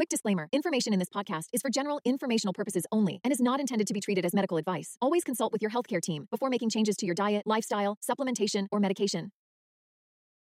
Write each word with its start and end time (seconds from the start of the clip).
Quick 0.00 0.08
disclaimer 0.08 0.48
information 0.50 0.94
in 0.94 0.98
this 0.98 1.10
podcast 1.10 1.48
is 1.52 1.60
for 1.60 1.68
general 1.68 2.00
informational 2.06 2.54
purposes 2.54 2.86
only 2.90 3.20
and 3.22 3.30
is 3.30 3.38
not 3.38 3.60
intended 3.60 3.86
to 3.86 3.92
be 3.92 4.00
treated 4.00 4.24
as 4.24 4.32
medical 4.32 4.56
advice. 4.56 4.96
Always 4.98 5.24
consult 5.24 5.52
with 5.52 5.60
your 5.60 5.70
healthcare 5.70 6.00
team 6.00 6.26
before 6.30 6.48
making 6.48 6.70
changes 6.70 6.96
to 6.96 7.04
your 7.04 7.14
diet, 7.14 7.42
lifestyle, 7.44 7.98
supplementation, 8.02 8.66
or 8.72 8.80
medication. 8.80 9.30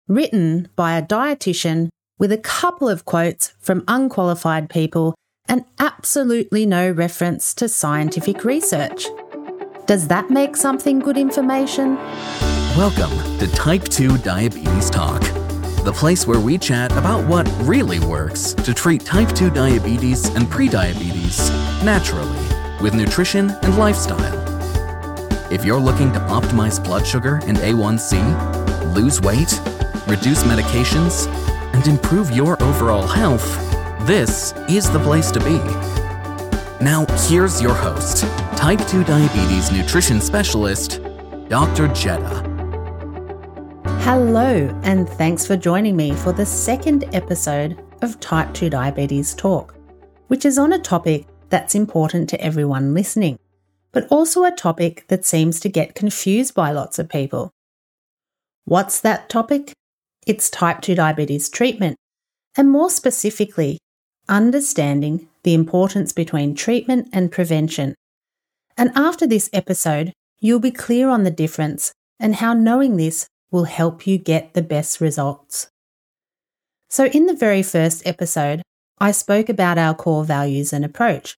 Written 0.08 0.70
by 0.78 0.98
a 0.98 1.02
dietitian 1.02 1.90
with 2.18 2.32
a 2.32 2.38
couple 2.38 2.88
of 2.88 3.04
quotes 3.04 3.54
from 3.60 3.84
unqualified 3.90 4.70
people 4.70 5.16
and 5.50 5.66
absolutely 5.80 6.66
no 6.66 6.90
reference 6.90 7.54
to 7.56 7.68
scientific 7.68 8.46
research. 8.46 9.06
Does 9.86 10.08
that 10.08 10.30
make 10.30 10.56
something 10.56 11.00
good 11.00 11.18
information? 11.18 11.98
Welcome 12.78 13.12
to 13.40 13.48
Type 13.48 13.84
2 13.84 14.20
Diabetes 14.20 14.90
Talk, 14.90 15.22
the 15.84 15.92
place 15.92 16.28
where 16.28 16.40
we 16.40 16.60
chat 16.60 16.92
about 16.92 17.28
what 17.28 17.52
really 17.62 18.00
works 18.00 18.54
to 18.54 18.72
treat 18.74 19.04
type 19.04 19.34
2 19.34 19.50
diabetes 19.50 20.28
and 20.36 20.46
prediabetes 20.46 21.50
naturally 21.84 22.38
with 22.82 22.94
nutrition 22.94 23.50
and 23.50 23.78
lifestyle. 23.78 24.38
If 25.52 25.66
you're 25.66 25.80
looking 25.80 26.14
to 26.14 26.20
optimize 26.20 26.84
blood 26.84 27.06
sugar 27.06 27.40
and 27.46 27.58
A1C, 27.58 28.94
lose 28.94 29.22
weight, 29.22 29.60
reduce 30.08 30.44
medications, 30.44 31.28
and 31.74 31.88
improve 31.88 32.30
your 32.30 32.62
overall 32.62 33.08
health, 33.08 33.58
this 34.06 34.54
is 34.70 34.90
the 34.92 35.00
place 35.00 35.32
to 35.32 35.40
be. 35.40 35.58
Now, 36.84 37.08
here's 37.28 37.60
your 37.60 37.74
host, 37.74 38.24
type 38.56 38.86
2 38.88 39.04
diabetes 39.04 39.72
nutrition 39.72 40.22
specialist, 40.22 41.02
Dr. 41.50 41.88
Jedha. 41.88 42.51
Hello, 44.04 44.68
and 44.82 45.08
thanks 45.08 45.46
for 45.46 45.56
joining 45.56 45.96
me 45.96 46.14
for 46.16 46.34
the 46.34 46.46
second 46.46 47.06
episode 47.14 47.80
of 48.02 48.20
Type 48.20 48.52
2 48.52 48.72
Diabetes 48.72 49.36
Talk, 49.36 49.76
which 50.28 50.44
is 50.44 50.58
on 50.58 50.74
a 50.74 50.80
topic 50.80 51.28
that's 51.50 51.76
important 51.76 52.28
to 52.30 52.42
everyone 52.42 52.96
listening, 52.96 53.38
but 53.92 54.08
also 54.10 54.44
a 54.44 54.52
topic 54.52 55.06
that 55.10 55.24
seems 55.24 55.60
to 55.60 55.70
get 55.70 55.94
confused 55.94 56.56
by 56.56 56.72
lots 56.72 56.98
of 56.98 57.10
people. 57.10 57.52
What's 58.66 59.00
that 59.02 59.30
topic? 59.30 59.72
It's 60.26 60.50
type 60.50 60.82
2 60.82 60.96
diabetes 60.96 61.48
treatment, 61.48 61.96
and 62.58 62.72
more 62.72 62.90
specifically, 62.90 63.78
understanding 64.28 65.30
the 65.44 65.54
importance 65.54 66.12
between 66.12 66.56
treatment 66.56 67.08
and 67.14 67.32
prevention. 67.32 67.94
And 68.76 68.92
after 68.96 69.28
this 69.28 69.50
episode, 69.54 70.12
you'll 70.40 70.60
be 70.60 70.72
clear 70.72 71.08
on 71.08 71.24
the 71.24 71.32
difference 71.32 71.94
and 72.20 72.38
how 72.38 72.56
knowing 72.56 72.98
this 72.98 73.28
will 73.52 73.66
help 73.66 74.08
you 74.08 74.18
get 74.18 74.54
the 74.54 74.62
best 74.62 75.02
results. 75.02 75.68
So, 76.90 77.06
in 77.06 77.26
the 77.26 77.36
very 77.36 77.64
first 77.64 78.06
episode, 78.06 78.62
I 79.00 79.12
spoke 79.12 79.50
about 79.50 79.78
our 79.78 79.94
core 79.94 80.24
values 80.24 80.74
and 80.74 80.84
approach, 80.84 81.36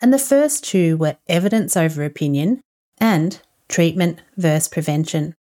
and 0.00 0.12
the 0.12 0.18
first 0.18 0.64
two 0.64 0.96
were 0.96 1.16
evidence 1.28 1.76
over 1.76 2.04
opinion 2.04 2.60
and 2.98 3.40
treatment 3.68 4.22
versus 4.36 4.68
prevention. 4.68 5.34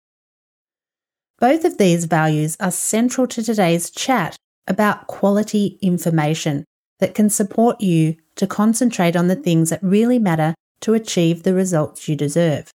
Both 1.38 1.64
of 1.64 1.78
these 1.78 2.04
values 2.04 2.56
are 2.60 2.70
central 2.70 3.26
to 3.28 3.42
today's 3.42 3.90
chat 3.90 4.36
about 4.68 5.08
quality 5.08 5.78
information 5.82 6.64
that 7.00 7.14
can 7.14 7.28
support 7.28 7.80
you 7.80 8.16
to 8.36 8.46
concentrate 8.46 9.16
on 9.16 9.26
the 9.26 9.36
things 9.36 9.70
that 9.70 9.82
really 9.82 10.18
matter 10.18 10.54
to 10.82 10.94
achieve 10.94 11.42
the 11.42 11.54
results 11.54 12.08
you 12.08 12.14
deserve. 12.14 12.70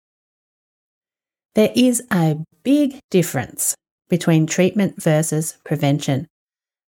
There 1.54 1.72
is 1.76 2.02
a 2.12 2.38
big 2.66 2.98
difference 3.12 3.76
between 4.08 4.44
treatment 4.44 5.00
versus 5.00 5.56
prevention. 5.64 6.26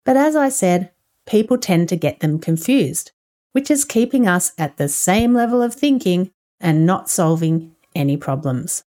But 0.04 0.16
as 0.16 0.34
I 0.34 0.48
said, 0.48 0.90
people 1.24 1.56
tend 1.56 1.88
to 1.90 1.96
get 1.96 2.18
them 2.18 2.40
confused, 2.40 3.12
which 3.52 3.70
is 3.70 3.84
keeping 3.84 4.26
us 4.26 4.50
at 4.58 4.76
the 4.76 4.88
same 4.88 5.34
level 5.34 5.62
of 5.62 5.72
thinking 5.72 6.32
and 6.60 6.84
not 6.84 7.08
solving 7.08 7.76
any 7.94 8.16
problems. 8.16 8.82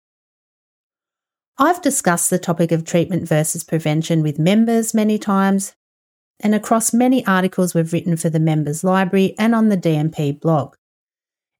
I've 1.56 1.80
discussed 1.80 2.28
the 2.28 2.38
topic 2.38 2.70
of 2.70 2.84
treatment 2.84 3.26
versus 3.26 3.64
prevention 3.64 4.22
with 4.22 4.38
members 4.38 4.92
many 4.92 5.18
times 5.18 5.72
and 6.40 6.54
across 6.54 6.92
many 6.92 7.26
articles 7.26 7.72
we've 7.72 7.94
written 7.94 8.18
for 8.18 8.28
the 8.28 8.38
members 8.38 8.84
library 8.84 9.34
and 9.38 9.54
on 9.54 9.70
the 9.70 9.78
DMP 9.78 10.38
blog. 10.38 10.74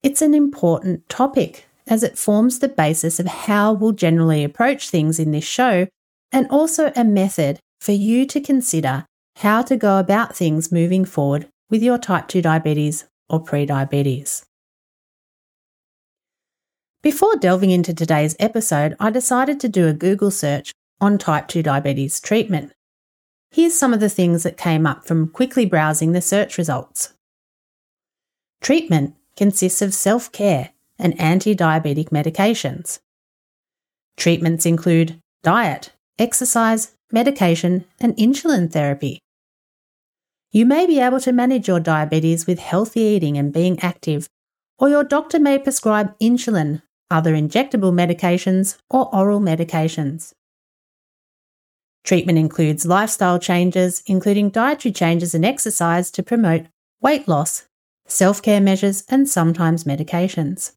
It's 0.03 0.21
an 0.21 0.35
important 0.35 1.09
topic 1.09 1.69
as 1.87 2.03
it 2.03 2.19
forms 2.19 2.59
the 2.59 2.69
basis 2.69 3.19
of 3.19 3.27
how 3.27 3.73
we'll 3.73 3.93
generally 3.93 4.45
approach 4.45 4.89
things 4.89 5.19
in 5.19 5.33
this 5.33 5.45
show 5.45 5.87
and 6.31 6.47
also 6.49 6.93
a 6.95 7.05
method 7.05 7.59
for 7.81 7.93
you 7.93 8.27
to 8.27 8.41
consider 8.41 9.05
how 9.37 9.63
to 9.63 9.77
go 9.77 9.99
about 9.99 10.37
things 10.37 10.73
moving 10.73 11.05
forward 11.05 11.49
with 11.71 11.83
your 11.83 11.99
type 11.99 12.29
2 12.29 12.43
diabetes 12.43 13.07
or 13.29 13.43
prediabetes. 13.43 14.45
Before 17.03 17.35
delving 17.35 17.71
into 17.71 17.93
today's 17.93 18.37
episode, 18.39 18.95
I 19.01 19.11
decided 19.11 19.59
to 19.61 19.69
do 19.69 19.89
a 19.89 19.93
Google 19.93 20.31
search 20.31 20.73
on 21.01 21.19
type 21.19 21.49
2 21.49 21.63
diabetes 21.63 22.21
treatment. 22.21 22.73
Here's 23.51 23.77
some 23.77 23.93
of 23.93 24.01
the 24.01 24.09
things 24.09 24.45
that 24.45 24.57
came 24.57 24.87
up 24.87 25.05
from 25.05 25.29
quickly 25.29 25.67
browsing 25.67 26.13
the 26.13 26.23
search 26.23 26.57
results. 26.57 27.13
Treatment 28.61 29.17
consists 29.37 29.83
of 29.83 29.93
self 29.93 30.31
care 30.31 30.71
and 31.03 31.21
anti 31.21 31.55
diabetic 31.55 32.09
medications. 32.09 33.01
Treatments 34.17 34.65
include 34.65 35.19
diet, 35.43 35.93
exercise, 36.19 36.93
medication, 37.11 37.85
and 38.01 38.17
insulin 38.17 38.73
therapy. 38.73 39.19
You 40.53 40.65
may 40.65 40.87
be 40.87 41.01
able 41.01 41.21
to 41.21 41.33
manage 41.33 41.67
your 41.67 41.81
diabetes 41.81 42.47
with 42.47 42.59
healthy 42.59 43.01
eating 43.01 43.37
and 43.37 43.53
being 43.53 43.81
active, 43.81 44.29
or 44.79 44.89
your 44.89 45.05
doctor 45.05 45.39
may 45.39 45.59
prescribe 45.59 46.17
insulin, 46.19 46.83
other 47.11 47.35
injectable 47.35 47.93
medications, 47.93 48.79
or 48.89 49.15
oral 49.15 49.41
medications. 49.41 50.33
Treatment 52.05 52.39
includes 52.39 52.85
lifestyle 52.85 53.39
changes, 53.39 54.03
including 54.07 54.51
dietary 54.51 54.93
changes 54.93 55.35
and 55.35 55.45
exercise 55.45 56.11
to 56.11 56.23
promote 56.23 56.67
weight 57.01 57.27
loss, 57.29 57.67
self 58.07 58.43
care 58.43 58.61
measures, 58.61 59.05
and 59.09 59.29
sometimes 59.29 59.85
medications. 59.85 60.73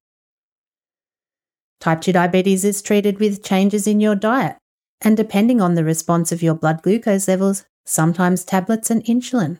Type 1.79 2.01
2 2.01 2.13
diabetes 2.13 2.63
is 2.63 2.81
treated 2.81 3.19
with 3.19 3.43
changes 3.43 3.87
in 3.87 3.99
your 3.99 4.15
diet, 4.15 4.57
and 5.01 5.15
depending 5.15 5.61
on 5.61 5.75
the 5.75 5.83
response 5.83 6.31
of 6.31 6.41
your 6.41 6.55
blood 6.55 6.81
glucose 6.81 7.27
levels, 7.27 7.65
sometimes 7.85 8.43
tablets 8.43 8.89
and 8.89 9.03
insulin. 9.05 9.59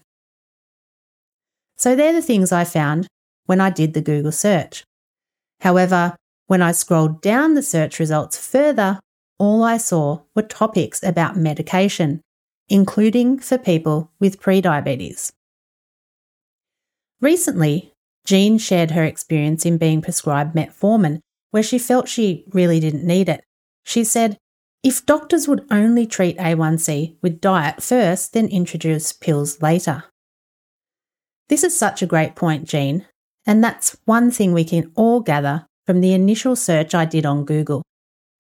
So 1.77 1.95
they're 1.95 2.13
the 2.13 2.21
things 2.21 2.51
I 2.51 2.63
found 2.63 3.07
when 3.45 3.61
I 3.61 3.69
did 3.69 3.93
the 3.93 4.01
Google 4.01 4.31
search. 4.31 4.83
However, 5.61 6.15
when 6.47 6.61
I 6.61 6.71
scrolled 6.71 7.21
down 7.21 7.53
the 7.53 7.63
search 7.63 7.99
results 7.99 8.37
further, 8.37 8.99
all 9.37 9.63
I 9.63 9.77
saw 9.77 10.21
were 10.35 10.41
topics 10.41 11.03
about 11.03 11.37
medication, 11.37 12.21
including 12.69 13.39
for 13.39 13.57
people 13.57 14.11
with 14.19 14.41
prediabetes. 14.41 15.31
Recently, 17.21 17.93
Jean 18.25 18.57
shared 18.57 18.91
her 18.91 19.03
experience 19.03 19.65
in 19.65 19.77
being 19.77 20.01
prescribed 20.01 20.55
metformin 20.55 21.19
where 21.51 21.63
she 21.63 21.79
felt 21.79 22.09
she 22.09 22.45
really 22.51 22.79
didn't 22.79 23.05
need 23.05 23.29
it. 23.29 23.43
She 23.83 24.03
said, 24.03 24.37
if 24.83 25.05
doctors 25.05 25.47
would 25.47 25.65
only 25.71 26.05
treat 26.05 26.37
A1C 26.37 27.15
with 27.21 27.41
diet 27.41 27.81
first, 27.81 28.33
then 28.33 28.47
introduce 28.47 29.13
pills 29.13 29.61
later. 29.61 30.03
This 31.49 31.63
is 31.63 31.77
such 31.77 32.01
a 32.01 32.07
great 32.07 32.35
point, 32.35 32.67
Jean, 32.67 33.05
and 33.45 33.63
that's 33.63 33.97
one 34.05 34.29
thing 34.31 34.53
we 34.53 34.63
can 34.63 34.91
all 34.95 35.21
gather 35.21 35.65
from 35.85 36.01
the 36.01 36.13
initial 36.13 36.55
search 36.55 36.93
I 36.93 37.05
did 37.05 37.25
on 37.25 37.45
Google, 37.45 37.83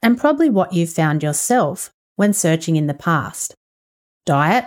and 0.01 0.19
probably 0.19 0.49
what 0.49 0.73
you've 0.73 0.91
found 0.91 1.23
yourself 1.23 1.91
when 2.15 2.33
searching 2.33 2.75
in 2.75 2.87
the 2.87 2.93
past. 2.93 3.55
Diet, 4.25 4.65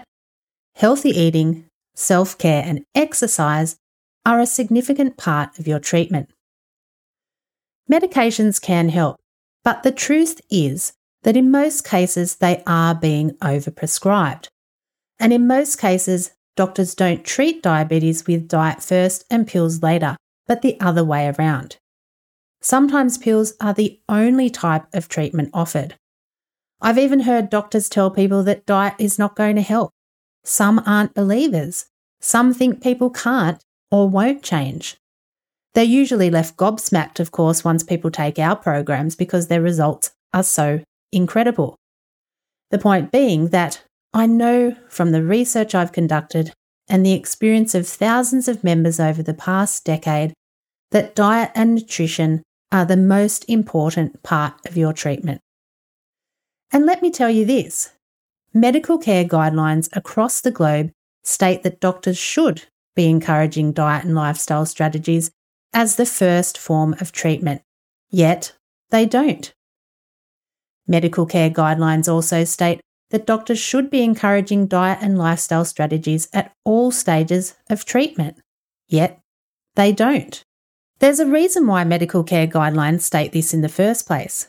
healthy 0.75 1.10
eating, 1.10 1.65
self 1.94 2.38
care, 2.38 2.62
and 2.65 2.84
exercise 2.94 3.76
are 4.25 4.41
a 4.41 4.46
significant 4.46 5.17
part 5.17 5.58
of 5.58 5.67
your 5.67 5.81
treatment. 5.81 6.31
Medications 7.90 8.61
can 8.61 8.90
help, 8.90 9.17
but 9.64 9.82
the 9.82 9.93
truth 9.93 10.40
is 10.50 10.93
that 11.23 11.37
in 11.37 11.50
most 11.50 11.85
cases 11.85 12.37
they 12.37 12.62
are 12.67 12.94
being 12.94 13.31
overprescribed. 13.38 14.49
And 15.19 15.32
in 15.32 15.46
most 15.46 15.76
cases, 15.76 16.32
doctors 16.55 16.94
don't 16.94 17.25
treat 17.25 17.62
diabetes 17.62 18.26
with 18.26 18.49
diet 18.49 18.82
first 18.82 19.25
and 19.31 19.46
pills 19.46 19.82
later, 19.82 20.17
but 20.46 20.62
the 20.62 20.79
other 20.81 21.05
way 21.05 21.32
around. 21.38 21.76
Sometimes 22.61 23.19
pills 23.19 23.55
are 23.61 23.73
the 23.73 24.00
only 24.08 24.50
type 24.50 24.87
of 24.93 25.08
treatment 25.08 25.50
offered. 25.55 25.94
I've 26.81 26.99
even 26.99 27.20
heard 27.20 27.50
doctors 27.50 27.88
tell 27.88 28.11
people 28.11 28.43
that 28.44 28.67
diet 28.67 28.94
is 28.99 29.19
not 29.19 29.37
going 29.37 29.56
to 29.56 29.62
help. 29.62 29.91
Some 30.44 30.82
aren't 30.87 31.14
believers. 31.14 31.87
Some 32.20 32.55
think 32.55 32.82
people 32.82 33.11
can't 33.11 33.62
or 33.91 34.08
won't 34.08 34.43
change. 34.43 34.96
They're 35.78 35.84
usually 35.84 36.28
left 36.28 36.56
gobsmacked, 36.56 37.20
of 37.20 37.30
course, 37.30 37.62
once 37.62 37.84
people 37.84 38.10
take 38.10 38.36
our 38.40 38.56
programs 38.56 39.14
because 39.14 39.46
their 39.46 39.62
results 39.62 40.10
are 40.34 40.42
so 40.42 40.82
incredible. 41.12 41.76
The 42.72 42.80
point 42.80 43.12
being 43.12 43.50
that 43.50 43.84
I 44.12 44.26
know 44.26 44.75
from 44.88 45.12
the 45.12 45.22
research 45.22 45.76
I've 45.76 45.92
conducted 45.92 46.52
and 46.88 47.06
the 47.06 47.12
experience 47.12 47.76
of 47.76 47.86
thousands 47.86 48.48
of 48.48 48.64
members 48.64 48.98
over 48.98 49.22
the 49.22 49.34
past 49.34 49.84
decade 49.84 50.32
that 50.90 51.14
diet 51.14 51.52
and 51.54 51.76
nutrition 51.76 52.42
are 52.72 52.84
the 52.84 52.96
most 52.96 53.44
important 53.48 54.24
part 54.24 54.54
of 54.66 54.76
your 54.76 54.92
treatment. 54.92 55.40
And 56.72 56.86
let 56.86 57.02
me 57.02 57.12
tell 57.12 57.31
you 57.31 57.44
this 57.44 57.92
medical 58.52 58.98
care 58.98 59.24
guidelines 59.24 59.88
across 59.96 60.40
the 60.40 60.50
globe 60.50 60.90
state 61.22 61.62
that 61.62 61.78
doctors 61.78 62.19
should 62.19 62.64
be 62.96 63.08
encouraging 63.08 63.70
diet 63.70 64.04
and 64.04 64.16
lifestyle 64.16 64.66
strategies 64.66 65.31
as 65.73 65.97
the 65.97 66.06
first 66.06 66.59
form 66.59 66.94
of 67.00 67.12
treatment, 67.12 67.62
yet 68.11 68.53
they 68.91 69.06
don't. 69.06 69.53
Medical 70.87 71.26
care 71.26 71.50
guidelines 71.50 72.11
also 72.11 72.44
state 72.44 72.81
that 73.11 73.26
doctors 73.26 73.59
should 73.59 73.91
be 73.91 74.03
encouraging 74.03 74.67
diet 74.67 74.99
and 75.00 75.19
lifestyle 75.19 75.65
strategies 75.65 76.29
at 76.32 76.53
all 76.65 76.91
stages 76.91 77.56
of 77.70 77.85
treatment, 77.85 78.38
yet 78.88 79.20
they 79.76 79.93
don't. 79.93 80.43
There's 80.99 81.20
a 81.20 81.26
reason 81.26 81.67
why 81.67 81.85
medical 81.85 82.25
care 82.25 82.47
guidelines 82.47 83.03
state 83.03 83.32
this 83.32 83.55
in 83.55 83.61
the 83.61 83.69
first 83.69 84.06
place. 84.06 84.49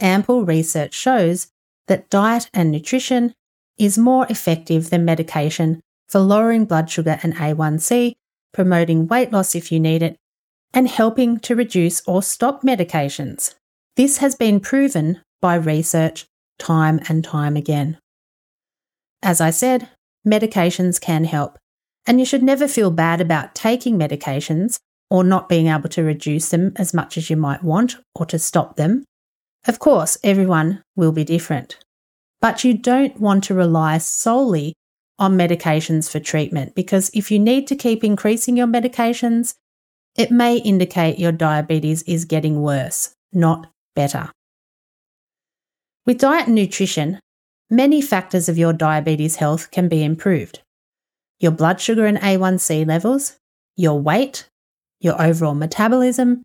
Ample 0.00 0.44
research 0.44 0.94
shows 0.94 1.48
that 1.88 2.08
diet 2.10 2.48
and 2.54 2.70
nutrition 2.70 3.34
is 3.78 3.98
more 3.98 4.26
effective 4.30 4.90
than 4.90 5.04
medication 5.04 5.80
for 6.08 6.20
lowering 6.20 6.64
blood 6.64 6.88
sugar 6.88 7.18
and 7.22 7.34
A1C, 7.34 8.14
promoting 8.52 9.08
weight 9.08 9.32
loss 9.32 9.54
if 9.54 9.72
you 9.72 9.80
need 9.80 10.02
it, 10.02 10.16
and 10.74 10.88
helping 10.88 11.38
to 11.38 11.54
reduce 11.54 12.02
or 12.06 12.22
stop 12.22 12.62
medications. 12.62 13.54
This 13.96 14.18
has 14.18 14.34
been 14.34 14.58
proven 14.58 15.20
by 15.40 15.54
research 15.54 16.26
time 16.58 17.00
and 17.08 17.22
time 17.22 17.56
again. 17.56 17.96
As 19.22 19.40
I 19.40 19.50
said, 19.50 19.88
medications 20.26 21.00
can 21.00 21.24
help, 21.24 21.58
and 22.06 22.18
you 22.18 22.26
should 22.26 22.42
never 22.42 22.66
feel 22.66 22.90
bad 22.90 23.20
about 23.20 23.54
taking 23.54 23.98
medications 23.98 24.78
or 25.10 25.22
not 25.22 25.48
being 25.48 25.68
able 25.68 25.88
to 25.90 26.02
reduce 26.02 26.48
them 26.48 26.72
as 26.76 26.92
much 26.92 27.16
as 27.16 27.30
you 27.30 27.36
might 27.36 27.62
want 27.62 27.96
or 28.14 28.26
to 28.26 28.38
stop 28.38 28.76
them. 28.76 29.04
Of 29.66 29.78
course, 29.78 30.18
everyone 30.24 30.82
will 30.96 31.12
be 31.12 31.24
different, 31.24 31.78
but 32.40 32.64
you 32.64 32.76
don't 32.76 33.18
want 33.20 33.44
to 33.44 33.54
rely 33.54 33.98
solely 33.98 34.74
on 35.18 35.38
medications 35.38 36.10
for 36.10 36.18
treatment 36.18 36.74
because 36.74 37.10
if 37.14 37.30
you 37.30 37.38
need 37.38 37.68
to 37.68 37.76
keep 37.76 38.02
increasing 38.02 38.56
your 38.56 38.66
medications, 38.66 39.54
it 40.16 40.30
may 40.30 40.56
indicate 40.56 41.18
your 41.18 41.32
diabetes 41.32 42.02
is 42.02 42.24
getting 42.24 42.62
worse, 42.62 43.14
not 43.32 43.66
better. 43.96 44.30
With 46.06 46.18
diet 46.18 46.46
and 46.46 46.54
nutrition, 46.54 47.18
many 47.70 48.00
factors 48.00 48.48
of 48.48 48.58
your 48.58 48.72
diabetes 48.72 49.36
health 49.36 49.70
can 49.70 49.88
be 49.88 50.04
improved. 50.04 50.60
Your 51.40 51.52
blood 51.52 51.80
sugar 51.80 52.06
and 52.06 52.18
A1C 52.18 52.86
levels, 52.86 53.36
your 53.76 54.00
weight, 54.00 54.48
your 55.00 55.20
overall 55.20 55.54
metabolism, 55.54 56.42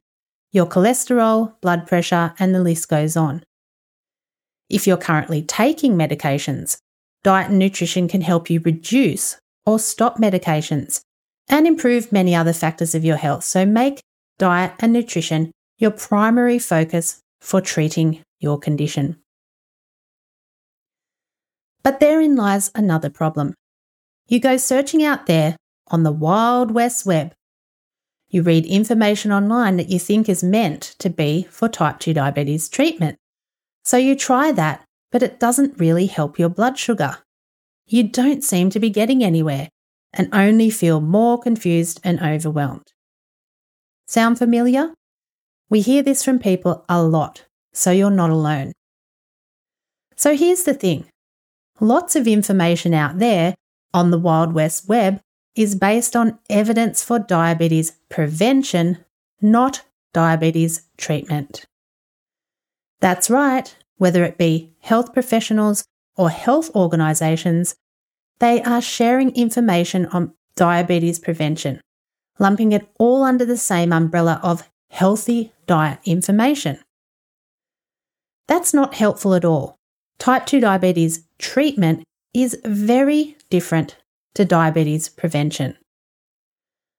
your 0.51 0.65
cholesterol, 0.65 1.53
blood 1.61 1.85
pressure, 1.85 2.33
and 2.39 2.55
the 2.55 2.63
list 2.63 2.89
goes 2.89 3.15
on. 3.15 3.43
If 4.69 4.87
you're 4.87 4.97
currently 4.97 5.43
taking 5.43 5.95
medications, 5.95 6.77
diet 7.23 7.49
and 7.49 7.59
nutrition 7.59 8.07
can 8.07 8.21
help 8.21 8.49
you 8.49 8.61
reduce 8.61 9.37
or 9.65 9.77
stop 9.77 10.17
medications 10.17 11.01
and 11.49 11.67
improve 11.67 12.11
many 12.11 12.35
other 12.35 12.53
factors 12.53 12.95
of 12.95 13.03
your 13.03 13.17
health. 13.17 13.43
So 13.43 13.65
make 13.65 14.01
diet 14.37 14.73
and 14.79 14.93
nutrition 14.93 15.51
your 15.77 15.91
primary 15.91 16.59
focus 16.59 17.19
for 17.41 17.59
treating 17.59 18.21
your 18.39 18.59
condition. 18.59 19.17
But 21.83 21.99
therein 21.99 22.35
lies 22.35 22.71
another 22.75 23.09
problem. 23.09 23.55
You 24.27 24.39
go 24.39 24.57
searching 24.57 25.03
out 25.03 25.25
there 25.25 25.55
on 25.87 26.03
the 26.03 26.11
wild 26.11 26.71
west 26.71 27.05
web. 27.05 27.33
You 28.29 28.43
read 28.43 28.65
information 28.65 29.31
online 29.31 29.77
that 29.77 29.89
you 29.89 29.97
think 29.97 30.29
is 30.29 30.43
meant 30.43 30.95
to 30.99 31.09
be 31.09 31.47
for 31.49 31.67
type 31.67 31.99
2 31.99 32.13
diabetes 32.13 32.69
treatment. 32.69 33.17
So 33.83 33.97
you 33.97 34.15
try 34.15 34.51
that, 34.51 34.83
but 35.11 35.23
it 35.23 35.39
doesn't 35.39 35.79
really 35.79 36.05
help 36.05 36.37
your 36.37 36.49
blood 36.49 36.77
sugar. 36.77 37.17
You 37.87 38.03
don't 38.03 38.43
seem 38.43 38.69
to 38.69 38.79
be 38.79 38.91
getting 38.91 39.23
anywhere 39.23 39.69
and 40.13 40.29
only 40.33 40.69
feel 40.69 41.01
more 41.01 41.39
confused 41.39 41.99
and 42.03 42.19
overwhelmed. 42.21 42.91
Sound 44.07 44.37
familiar? 44.37 44.93
We 45.69 45.81
hear 45.81 46.01
this 46.01 46.23
from 46.23 46.39
people 46.39 46.83
a 46.89 47.01
lot, 47.03 47.45
so 47.73 47.91
you're 47.91 48.09
not 48.09 48.31
alone. 48.31 48.73
So 50.15 50.35
here's 50.35 50.63
the 50.63 50.73
thing 50.73 51.05
Lots 51.79 52.15
of 52.15 52.27
information 52.27 52.93
out 52.93 53.19
there 53.19 53.55
on 53.93 54.11
the 54.11 54.19
Wild 54.19 54.53
West 54.53 54.89
Web 54.89 55.21
is 55.55 55.75
based 55.75 56.15
on 56.15 56.39
evidence 56.49 57.03
for 57.03 57.19
diabetes 57.19 57.93
prevention, 58.09 59.03
not 59.41 59.83
diabetes 60.13 60.83
treatment. 60.97 61.65
That's 62.99 63.29
right, 63.29 63.73
whether 63.97 64.23
it 64.23 64.37
be 64.37 64.73
health 64.81 65.13
professionals 65.13 65.85
or 66.17 66.29
health 66.29 66.69
organisations, 66.75 67.75
they 68.39 68.61
are 68.63 68.81
sharing 68.81 69.35
information 69.35 70.05
on 70.07 70.33
diabetes 70.55 71.19
prevention, 71.19 71.81
lumping 72.39 72.71
it 72.71 72.87
all 72.97 73.23
under 73.23 73.45
the 73.45 73.57
same 73.57 73.93
umbrella 73.93 74.39
of 74.43 74.69
healthy 74.89 75.51
diet 75.67 75.99
information. 76.05 76.79
That's 78.47 78.73
not 78.73 78.95
helpful 78.95 79.35
at 79.35 79.45
all. 79.45 79.75
Type 80.17 80.45
2 80.45 80.59
diabetes 80.59 81.23
treatment 81.37 82.03
is 82.33 82.59
very 82.65 83.37
different 83.49 83.97
to 84.35 84.45
diabetes 84.45 85.09
prevention. 85.09 85.77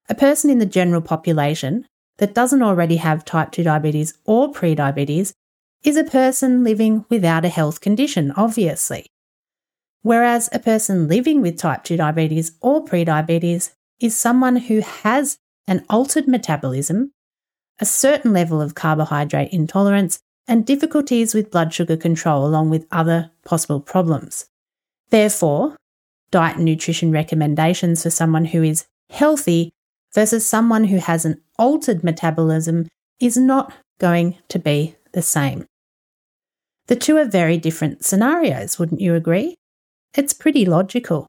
A 0.09 0.15
person 0.15 0.51
in 0.51 0.59
the 0.59 0.67
general 0.67 1.03
population 1.03 1.87
that 2.19 2.35
doesn't 2.35 2.63
already 2.63 2.97
have 2.97 3.25
type 3.25 3.51
2 3.53 3.65
diabetes 3.65 4.15
or 4.25 4.53
prediabetes 4.53 5.33
is 5.83 5.97
a 5.97 6.05
person 6.05 6.63
living 6.63 7.05
without 7.09 7.45
a 7.45 7.49
health 7.49 7.81
condition, 7.81 8.33
obviously. 8.37 9.07
Whereas 10.03 10.49
a 10.53 10.59
person 10.59 11.09
living 11.09 11.43
with 11.43 11.59
type 11.59 11.85
2 11.85 11.97
diabetes 11.97 12.53
or 12.61 12.85
prediabetes 12.85 13.73
is 14.01 14.17
someone 14.17 14.57
who 14.57 14.81
has 14.81 15.39
an 15.67 15.85
altered 15.91 16.27
metabolism, 16.27 17.13
a 17.79 17.85
certain 17.85 18.33
level 18.33 18.61
of 18.61 18.75
carbohydrate 18.75 19.53
intolerance, 19.53 20.21
and 20.49 20.67
difficulties 20.67 21.35
with 21.35 21.51
blood 21.51 21.73
sugar 21.73 21.97
control, 21.97 22.47
along 22.47 22.71
with 22.71 22.87
other 22.91 23.31
possible 23.45 23.81
problems. 23.81 24.47
Therefore, 25.11 25.77
diet 26.31 26.57
and 26.57 26.65
nutrition 26.65 27.13
recommendations 27.13 28.03
for 28.03 28.11
someone 28.11 28.47
who 28.47 28.63
is 28.63 28.87
healthy 29.11 29.71
versus 30.15 30.47
someone 30.47 30.85
who 30.85 30.97
has 30.97 31.25
an 31.25 31.41
altered 31.59 32.03
metabolism 32.03 32.89
is 33.21 33.37
not 33.37 33.73
going 33.99 34.39
to 34.49 34.59
be 34.59 34.97
the 35.13 35.23
same. 35.23 35.67
The 36.87 36.97
two 36.97 37.17
are 37.19 37.27
very 37.27 37.59
different 37.59 38.05
scenarios, 38.05 38.79
wouldn't 38.79 39.01
you 39.01 39.15
agree? 39.15 39.57
It's 40.15 40.33
pretty 40.33 40.65
logical. 40.65 41.27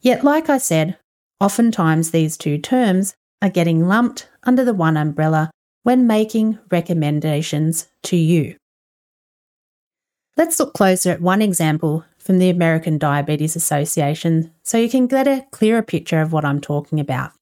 Yet, 0.00 0.24
like 0.24 0.48
I 0.48 0.58
said, 0.58 0.96
oftentimes 1.40 2.10
these 2.10 2.36
two 2.36 2.58
terms 2.58 3.14
are 3.42 3.50
getting 3.50 3.86
lumped 3.86 4.28
under 4.44 4.64
the 4.64 4.74
one 4.74 4.96
umbrella 4.96 5.50
when 5.82 6.06
making 6.06 6.58
recommendations 6.70 7.88
to 8.04 8.16
you. 8.16 8.56
Let's 10.36 10.60
look 10.60 10.72
closer 10.74 11.10
at 11.10 11.20
one 11.20 11.42
example 11.42 12.04
from 12.18 12.38
the 12.38 12.50
American 12.50 12.96
Diabetes 12.96 13.56
Association 13.56 14.52
so 14.62 14.78
you 14.78 14.88
can 14.88 15.06
get 15.06 15.26
a 15.26 15.46
clearer 15.50 15.82
picture 15.82 16.20
of 16.20 16.32
what 16.32 16.44
I'm 16.44 16.60
talking 16.60 17.00
about. 17.00 17.32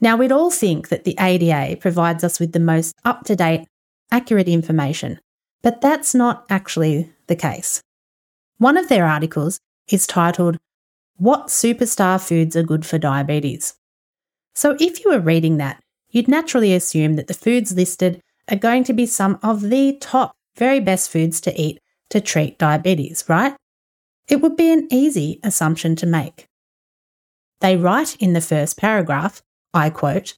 Now, 0.00 0.16
we'd 0.16 0.32
all 0.32 0.50
think 0.50 0.88
that 0.88 1.04
the 1.04 1.16
ADA 1.18 1.78
provides 1.78 2.22
us 2.22 2.38
with 2.38 2.52
the 2.52 2.60
most 2.60 2.94
up 3.04 3.24
to 3.24 3.34
date, 3.34 3.66
accurate 4.10 4.48
information, 4.48 5.18
but 5.62 5.80
that's 5.80 6.14
not 6.14 6.44
actually 6.50 7.10
the 7.28 7.36
case. 7.36 7.80
One 8.58 8.78
of 8.78 8.88
their 8.88 9.06
articles 9.06 9.60
is 9.90 10.06
titled, 10.06 10.56
What 11.16 11.48
Superstar 11.48 12.20
Foods 12.20 12.56
Are 12.56 12.62
Good 12.62 12.86
for 12.86 12.96
Diabetes? 12.96 13.74
So, 14.54 14.76
if 14.80 15.04
you 15.04 15.10
were 15.10 15.20
reading 15.20 15.58
that, 15.58 15.82
you'd 16.08 16.28
naturally 16.28 16.72
assume 16.74 17.16
that 17.16 17.26
the 17.26 17.34
foods 17.34 17.74
listed 17.74 18.22
are 18.50 18.56
going 18.56 18.84
to 18.84 18.94
be 18.94 19.04
some 19.04 19.38
of 19.42 19.60
the 19.60 19.98
top, 20.00 20.32
very 20.56 20.80
best 20.80 21.10
foods 21.10 21.40
to 21.42 21.60
eat 21.60 21.80
to 22.08 22.20
treat 22.20 22.58
diabetes, 22.58 23.24
right? 23.28 23.54
It 24.28 24.40
would 24.40 24.56
be 24.56 24.72
an 24.72 24.88
easy 24.90 25.38
assumption 25.42 25.94
to 25.96 26.06
make. 26.06 26.46
They 27.60 27.76
write 27.76 28.16
in 28.16 28.32
the 28.32 28.40
first 28.40 28.78
paragraph, 28.78 29.42
I 29.74 29.90
quote, 29.90 30.34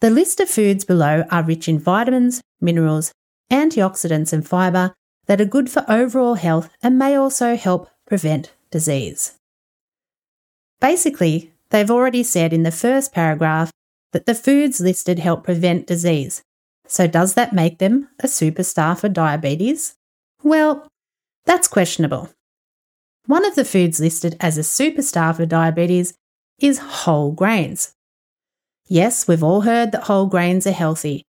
The 0.00 0.10
list 0.10 0.40
of 0.40 0.50
foods 0.50 0.84
below 0.84 1.24
are 1.30 1.44
rich 1.44 1.68
in 1.68 1.78
vitamins, 1.78 2.40
minerals, 2.60 3.12
antioxidants, 3.52 4.32
and 4.32 4.46
fibre 4.46 4.94
that 5.26 5.40
are 5.40 5.46
good 5.46 5.70
for 5.70 5.84
overall 5.88 6.34
health 6.34 6.70
and 6.82 6.98
may 6.98 7.14
also 7.14 7.56
help 7.56 7.88
prevent 8.06 8.52
disease. 8.70 9.38
Basically, 10.80 11.52
they've 11.70 11.90
already 11.90 12.22
said 12.22 12.52
in 12.52 12.62
the 12.62 12.72
first 12.72 13.12
paragraph 13.12 13.70
that 14.12 14.26
the 14.26 14.34
foods 14.34 14.80
listed 14.80 15.18
help 15.18 15.44
prevent 15.44 15.86
disease. 15.86 16.42
So, 16.86 17.06
does 17.06 17.34
that 17.34 17.52
make 17.52 17.78
them 17.78 18.08
a 18.18 18.26
superstar 18.26 18.98
for 18.98 19.08
diabetes? 19.08 19.94
Well, 20.42 20.88
that's 21.44 21.68
questionable. 21.68 22.30
One 23.26 23.44
of 23.44 23.54
the 23.54 23.64
foods 23.64 24.00
listed 24.00 24.36
as 24.40 24.58
a 24.58 24.62
superstar 24.62 25.36
for 25.36 25.46
diabetes 25.46 26.14
is 26.58 26.78
whole 26.78 27.30
grains. 27.30 27.94
Yes, 28.88 29.28
we've 29.28 29.44
all 29.44 29.60
heard 29.60 29.92
that 29.92 30.04
whole 30.04 30.26
grains 30.26 30.66
are 30.66 30.72
healthy. 30.72 31.22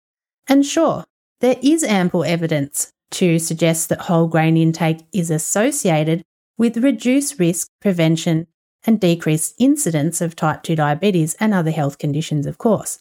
And 0.47 0.65
sure, 0.65 1.03
there 1.41 1.57
is 1.61 1.83
ample 1.83 2.23
evidence 2.23 2.89
to 3.11 3.39
suggest 3.39 3.89
that 3.89 4.01
whole 4.01 4.27
grain 4.27 4.57
intake 4.57 5.01
is 5.13 5.29
associated 5.29 6.23
with 6.57 6.77
reduced 6.77 7.39
risk, 7.39 7.67
prevention, 7.79 8.47
and 8.85 8.99
decreased 8.99 9.55
incidence 9.59 10.21
of 10.21 10.35
type 10.35 10.63
2 10.63 10.75
diabetes 10.75 11.35
and 11.39 11.53
other 11.53 11.71
health 11.71 11.97
conditions, 11.97 12.45
of 12.45 12.57
course. 12.57 12.99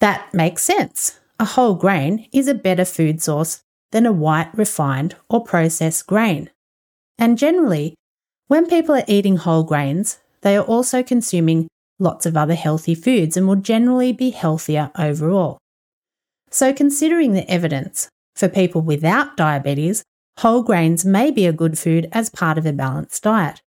That 0.00 0.32
makes 0.32 0.62
sense. 0.62 1.18
A 1.40 1.44
whole 1.44 1.74
grain 1.74 2.28
is 2.32 2.46
a 2.46 2.54
better 2.54 2.84
food 2.84 3.22
source 3.22 3.62
than 3.92 4.06
a 4.06 4.12
white, 4.12 4.50
refined, 4.54 5.16
or 5.28 5.42
processed 5.42 6.06
grain. 6.06 6.50
And 7.18 7.38
generally, 7.38 7.94
when 8.48 8.66
people 8.66 8.94
are 8.94 9.04
eating 9.06 9.36
whole 9.36 9.62
grains, 9.62 10.18
they 10.42 10.56
are 10.56 10.64
also 10.64 11.02
consuming 11.02 11.68
lots 11.98 12.26
of 12.26 12.36
other 12.36 12.54
healthy 12.54 12.94
foods 12.94 13.36
and 13.36 13.46
will 13.48 13.56
generally 13.56 14.12
be 14.12 14.30
healthier 14.30 14.90
overall. 14.98 15.58
So, 16.50 16.72
considering 16.72 17.32
the 17.32 17.50
evidence, 17.50 18.08
for 18.34 18.48
people 18.48 18.80
without 18.80 19.36
diabetes, 19.36 20.04
whole 20.38 20.62
grains 20.62 21.04
may 21.04 21.30
be 21.30 21.46
a 21.46 21.52
good 21.52 21.78
food 21.78 22.08
as 22.12 22.30
part 22.30 22.58
of 22.58 22.66
a 22.66 22.72
balanced 22.72 23.22
diet. 23.22 23.62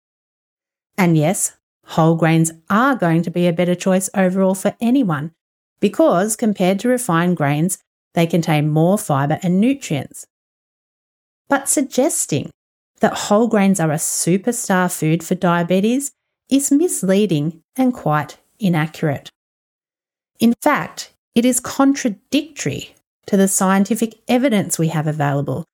And 0.98 1.18
yes, 1.18 1.58
whole 1.86 2.16
grains 2.16 2.52
are 2.70 2.96
going 2.96 3.24
to 3.24 3.32
be 3.32 3.48
a 3.48 3.54
better 3.54 3.76
choice 3.76 4.10
overall 4.14 4.56
for 4.56 4.76
anyone 4.80 5.32
because 5.80 6.36
compared 6.36 6.80
to 6.80 6.88
refined 6.88 7.36
grains, 7.36 7.78
they 8.14 8.26
contain 8.26 8.70
more 8.70 8.98
fibre 8.98 9.40
and 9.44 9.60
nutrients. 9.60 10.26
But 11.50 11.68
suggesting 11.68 12.50
that 13.02 13.14
whole 13.14 13.48
grains 13.48 13.80
are 13.80 13.92
a 13.92 13.96
superstar 13.96 14.90
food 14.90 15.24
for 15.24 15.36
diabetes 15.36 16.12
is 16.50 16.72
misleading 16.72 17.62
and 17.76 17.94
quite 17.94 18.38
inaccurate. 18.60 19.30
In 20.40 20.54
fact, 20.62 21.12
it 21.36 21.44
is 21.46 21.60
contradictory 21.60 22.96
to 23.28 23.38
the 23.38 23.48
scientific 23.48 24.16
evidence 24.28 24.78
we 24.78 24.90
have 24.90 25.08
available 25.08 25.66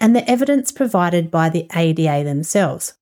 and 0.00 0.14
the 0.14 0.28
evidence 0.28 0.72
provided 0.72 1.30
by 1.30 1.48
the 1.48 1.66
ADA 1.74 2.24
themselves. 2.24 2.94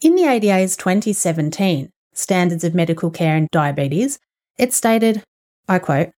In 0.00 0.14
the 0.14 0.24
ADA's 0.24 0.76
2017 0.76 1.90
Standards 2.12 2.64
of 2.64 2.74
Medical 2.74 3.10
Care 3.10 3.36
in 3.36 3.48
Diabetes, 3.50 4.18
it 4.58 4.72
stated, 4.72 5.22
I 5.68 5.78
quote, 5.78 6.10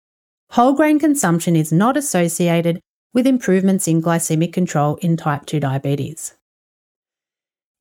whole 0.50 0.72
grain 0.72 0.98
consumption 0.98 1.56
is 1.56 1.72
not 1.72 1.96
associated 1.96 2.80
with 3.12 3.26
improvements 3.26 3.88
in 3.88 4.02
glycemic 4.02 4.52
control 4.52 4.96
in 4.96 5.16
type 5.16 5.46
2 5.46 5.60
diabetes. 5.60 6.34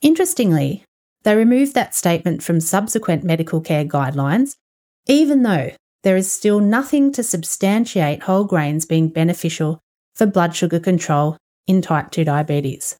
Interestingly, 0.01 0.84
they 1.24 1.36
removed 1.36 1.74
that 1.74 1.95
statement 1.95 2.43
from 2.43 2.60
subsequent 2.60 3.24
medical 3.24 3.60
care 3.60 3.86
guidelines, 3.86 4.55
even 5.07 5.43
though 5.43 5.72
there 6.05 6.15
is 6.15 6.31
still 6.31 6.59
nothing 6.59 7.12
to 7.12 7.24
substantiate 7.24 8.21
whole 8.21 8.43
grains 8.43 8.85
being 8.85 9.09
beneficial 9.09 9.79
for 10.13 10.27
blood 10.27 10.55
sugar 10.55 10.79
control 10.79 11.35
in 11.65 11.81
type 11.81 12.12
2 12.12 12.24
diabetes. 12.24 12.95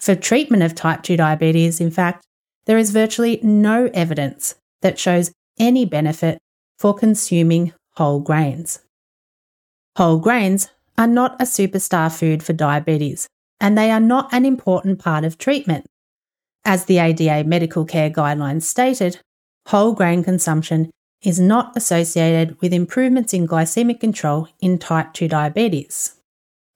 For 0.00 0.14
treatment 0.14 0.62
of 0.62 0.74
type 0.74 1.02
2 1.02 1.18
diabetes, 1.18 1.82
in 1.82 1.90
fact, 1.90 2.24
there 2.64 2.78
is 2.78 2.92
virtually 2.92 3.40
no 3.42 3.90
evidence 3.92 4.54
that 4.80 4.98
shows 4.98 5.32
any 5.58 5.84
benefit 5.84 6.38
for 6.78 6.94
consuming 6.94 7.74
whole 7.96 8.20
grains. 8.20 8.78
Whole 9.98 10.18
grains 10.18 10.70
are 10.96 11.06
not 11.06 11.38
a 11.38 11.44
superstar 11.44 12.10
food 12.10 12.42
for 12.42 12.54
diabetes, 12.54 13.28
and 13.60 13.76
they 13.76 13.90
are 13.90 14.00
not 14.00 14.32
an 14.32 14.46
important 14.46 14.98
part 14.98 15.24
of 15.24 15.36
treatment. 15.36 15.84
As 16.64 16.86
the 16.86 17.00
ADA 17.00 17.44
medical 17.44 17.84
care 17.84 18.08
guidelines 18.08 18.62
stated, 18.62 19.20
whole 19.68 19.92
grain 19.92 20.24
consumption 20.24 20.90
is 21.24 21.40
not 21.40 21.76
associated 21.76 22.60
with 22.60 22.72
improvements 22.72 23.32
in 23.32 23.48
glycemic 23.48 23.98
control 23.98 24.48
in 24.60 24.78
type 24.78 25.12
2 25.14 25.26
diabetes. 25.26 26.14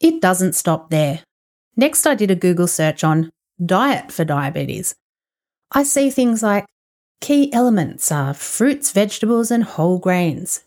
It 0.00 0.20
doesn't 0.20 0.54
stop 0.54 0.90
there. 0.90 1.20
Next, 1.76 2.06
I 2.06 2.14
did 2.14 2.30
a 2.30 2.34
Google 2.34 2.66
search 2.66 3.04
on 3.04 3.30
diet 3.64 4.10
for 4.10 4.24
diabetes. 4.24 4.94
I 5.70 5.82
see 5.82 6.10
things 6.10 6.42
like 6.42 6.64
key 7.20 7.52
elements 7.52 8.10
are 8.10 8.32
fruits, 8.32 8.90
vegetables, 8.92 9.50
and 9.50 9.64
whole 9.64 9.98
grains. 9.98 10.64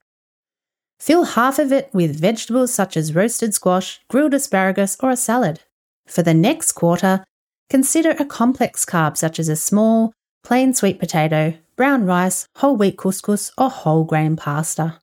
Fill 1.00 1.24
half 1.24 1.58
of 1.58 1.72
it 1.72 1.90
with 1.94 2.20
vegetables 2.20 2.72
such 2.72 2.96
as 2.96 3.16
roasted 3.16 3.56
squash, 3.56 4.00
grilled 4.08 4.36
asparagus, 4.36 4.96
or 5.00 5.10
a 5.10 5.18
salad. 5.18 5.62
For 6.06 6.22
the 6.22 6.34
next 6.34 6.74
quarter, 6.74 7.24
consider 7.70 8.12
a 8.12 8.26
complex 8.26 8.86
carb 8.86 9.18
such 9.18 9.40
as 9.40 9.50
a 9.50 9.56
small, 9.56 10.14
plain 10.44 10.74
sweet 10.74 11.00
potato, 11.00 11.56
brown 11.76 12.06
rice, 12.06 12.48
whole 12.58 12.76
wheat 12.76 12.98
couscous, 12.98 13.52
or 13.58 13.70
whole 13.70 14.04
grain 14.04 14.36
pasta. 14.36 15.00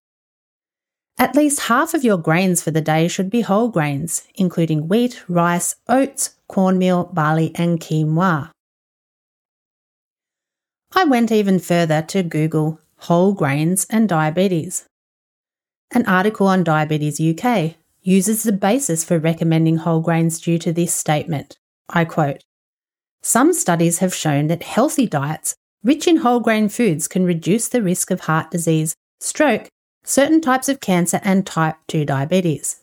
At 1.19 1.35
least 1.35 1.63
half 1.63 1.95
of 1.95 2.05
your 2.05 2.19
grains 2.19 2.63
for 2.63 2.71
the 2.71 2.81
day 2.81 3.09
should 3.09 3.29
be 3.29 3.41
whole 3.41 3.69
grains, 3.69 4.23
including 4.37 4.87
wheat, 4.87 5.23
rice, 5.29 5.75
oats, 5.89 6.37
cornmeal, 6.47 7.11
barley, 7.13 7.53
and 7.57 7.81
quinoa. 7.81 8.51
I 10.95 11.05
went 11.05 11.33
even 11.33 11.59
further 11.59 12.03
to 12.03 12.23
Google 12.23 12.81
whole 13.03 13.33
grains 13.33 13.87
and 13.91 14.09
diabetes. 14.09 14.85
An 15.93 16.05
article 16.07 16.47
on 16.47 16.65
Diabetes 16.65 17.21
UK 17.21 17.75
uses 18.03 18.43
the 18.43 18.53
basis 18.53 19.05
for 19.05 19.19
recommending 19.19 19.79
whole 19.79 20.01
grains 20.01 20.41
due 20.41 20.59
to 20.59 20.73
this 20.73 20.95
statement. 20.95 21.59
I 21.89 22.05
quote 22.05 22.45
Some 23.23 23.53
studies 23.53 23.99
have 23.99 24.15
shown 24.15 24.49
that 24.49 24.63
healthy 24.63 25.07
diets 25.07 25.57
Rich 25.85 26.09
in 26.09 26.17
whole 26.19 26.41
grain 26.41 26.69
foods 26.69 27.07
can 27.07 27.25
reduce 27.25 27.69
the 27.69 27.83
risk 27.83 28.11
of 28.11 28.21
heart 28.21 28.51
disease, 28.51 28.97
stroke, 29.21 29.69
certain 30.05 30.41
types 30.41 30.69
of 30.69 30.81
cancer, 30.81 31.21
and 31.23 31.47
type 31.47 31.77
2 31.87 32.05
diabetes. 32.05 32.83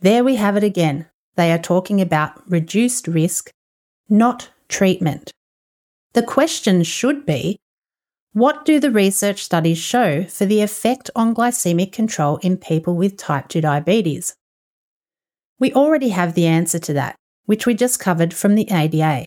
There 0.00 0.22
we 0.22 0.36
have 0.36 0.56
it 0.56 0.64
again. 0.64 1.06
They 1.36 1.50
are 1.50 1.58
talking 1.58 2.00
about 2.00 2.48
reduced 2.50 3.06
risk, 3.06 3.50
not 4.08 4.50
treatment. 4.68 5.32
The 6.12 6.22
question 6.22 6.82
should 6.82 7.24
be 7.24 7.56
what 8.32 8.64
do 8.64 8.78
the 8.78 8.90
research 8.90 9.42
studies 9.42 9.78
show 9.78 10.24
for 10.24 10.44
the 10.44 10.60
effect 10.60 11.10
on 11.16 11.34
glycemic 11.34 11.90
control 11.90 12.36
in 12.38 12.58
people 12.58 12.94
with 12.94 13.16
type 13.16 13.48
2 13.48 13.62
diabetes? 13.62 14.34
We 15.58 15.72
already 15.72 16.10
have 16.10 16.34
the 16.34 16.46
answer 16.46 16.78
to 16.78 16.92
that, 16.92 17.16
which 17.46 17.66
we 17.66 17.74
just 17.74 17.98
covered 17.98 18.34
from 18.34 18.54
the 18.54 18.68
ADA 18.70 19.24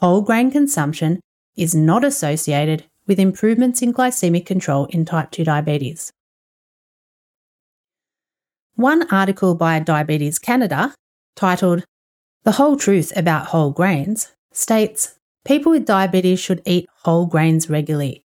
whole 0.00 0.20
grain 0.20 0.50
consumption 0.50 1.20
is 1.56 1.74
not 1.74 2.04
associated 2.04 2.84
with 3.06 3.18
improvements 3.18 3.80
in 3.80 3.94
glycemic 3.94 4.44
control 4.44 4.86
in 4.86 5.04
type 5.04 5.30
2 5.30 5.44
diabetes. 5.44 6.12
One 8.74 9.10
article 9.10 9.54
by 9.54 9.78
Diabetes 9.78 10.38
Canada, 10.38 10.94
titled 11.34 11.84
The 12.44 12.52
Whole 12.52 12.76
Truth 12.76 13.16
About 13.16 13.46
Whole 13.46 13.70
Grains, 13.70 14.34
states 14.52 15.18
people 15.46 15.72
with 15.72 15.86
diabetes 15.86 16.40
should 16.40 16.60
eat 16.66 16.86
whole 17.04 17.24
grains 17.24 17.70
regularly. 17.70 18.22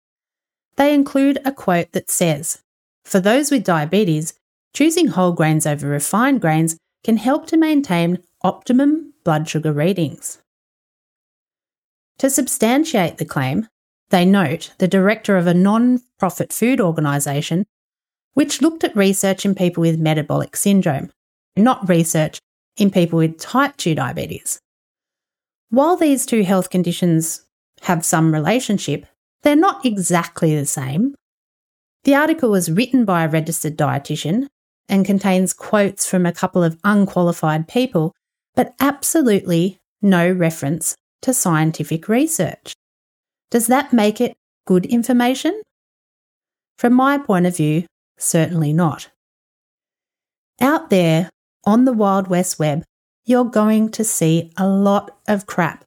They 0.77 0.93
include 0.93 1.39
a 1.45 1.53
quote 1.53 1.93
that 1.93 2.11
says, 2.11 2.63
For 3.05 3.21
those 3.21 3.53
with 3.53 3.63
diabetes, 3.63 4.35
choosing 4.75 5.09
whole 5.09 5.33
grains 5.33 5.67
over 5.67 5.87
refined 5.87 6.41
grains 6.41 6.77
can 7.05 7.19
help 7.19 7.47
to 7.47 7.57
maintain 7.57 8.19
optimum 8.43 9.13
blood 9.23 9.49
sugar 9.49 9.73
readings. 9.73 10.41
To 12.21 12.29
substantiate 12.29 13.17
the 13.17 13.25
claim, 13.25 13.67
they 14.11 14.27
note 14.27 14.75
the 14.77 14.87
director 14.87 15.39
of 15.39 15.47
a 15.47 15.55
non 15.55 16.03
profit 16.19 16.53
food 16.53 16.79
organisation 16.79 17.65
which 18.35 18.61
looked 18.61 18.85
at 18.85 18.95
research 18.95 19.47
in 19.47 19.55
people 19.55 19.81
with 19.81 19.99
metabolic 19.99 20.55
syndrome, 20.55 21.11
not 21.57 21.89
research 21.89 22.39
in 22.77 22.91
people 22.91 23.19
with 23.19 23.39
type 23.39 23.75
2 23.79 23.95
diabetes. 23.95 24.61
While 25.71 25.97
these 25.97 26.27
two 26.27 26.43
health 26.43 26.69
conditions 26.69 27.47
have 27.83 28.05
some 28.05 28.35
relationship, 28.35 29.07
they're 29.43 29.57
not 29.57 29.87
exactly 29.87 30.55
the 30.55 30.67
same. 30.67 31.15
The 32.05 32.17
article 32.17 32.51
was 32.51 32.71
written 32.71 33.07
by 33.07 33.25
a 33.25 33.29
registered 33.29 33.79
dietitian 33.79 34.49
and 34.91 35.07
contains 35.07 35.55
quotes 35.55 36.07
from 36.07 36.27
a 36.27 36.33
couple 36.33 36.63
of 36.63 36.79
unqualified 36.85 37.67
people, 37.67 38.13
but 38.55 38.75
absolutely 38.79 39.79
no 40.03 40.31
reference 40.31 40.97
to 41.23 41.35
scientific 41.35 42.09
research. 42.09 42.75
Does 43.51 43.67
that 43.67 43.93
make 43.93 44.21
it 44.21 44.37
good 44.67 44.87
information? 44.87 45.61
From 46.79 46.95
my 46.95 47.19
point 47.19 47.47
of 47.47 47.57
view, 47.57 47.87
certainly 48.19 48.73
not. 48.73 49.11
Out 50.61 50.91
there 50.91 51.31
on 51.65 51.85
the 51.85 51.93
Wild 51.93 52.29
West 52.29 52.59
Web, 52.59 52.85
you're 53.25 53.45
going 53.45 53.91
to 53.91 54.05
see 54.05 54.53
a 54.57 54.67
lot 54.67 55.17
of 55.29 55.47
crap, 55.47 55.85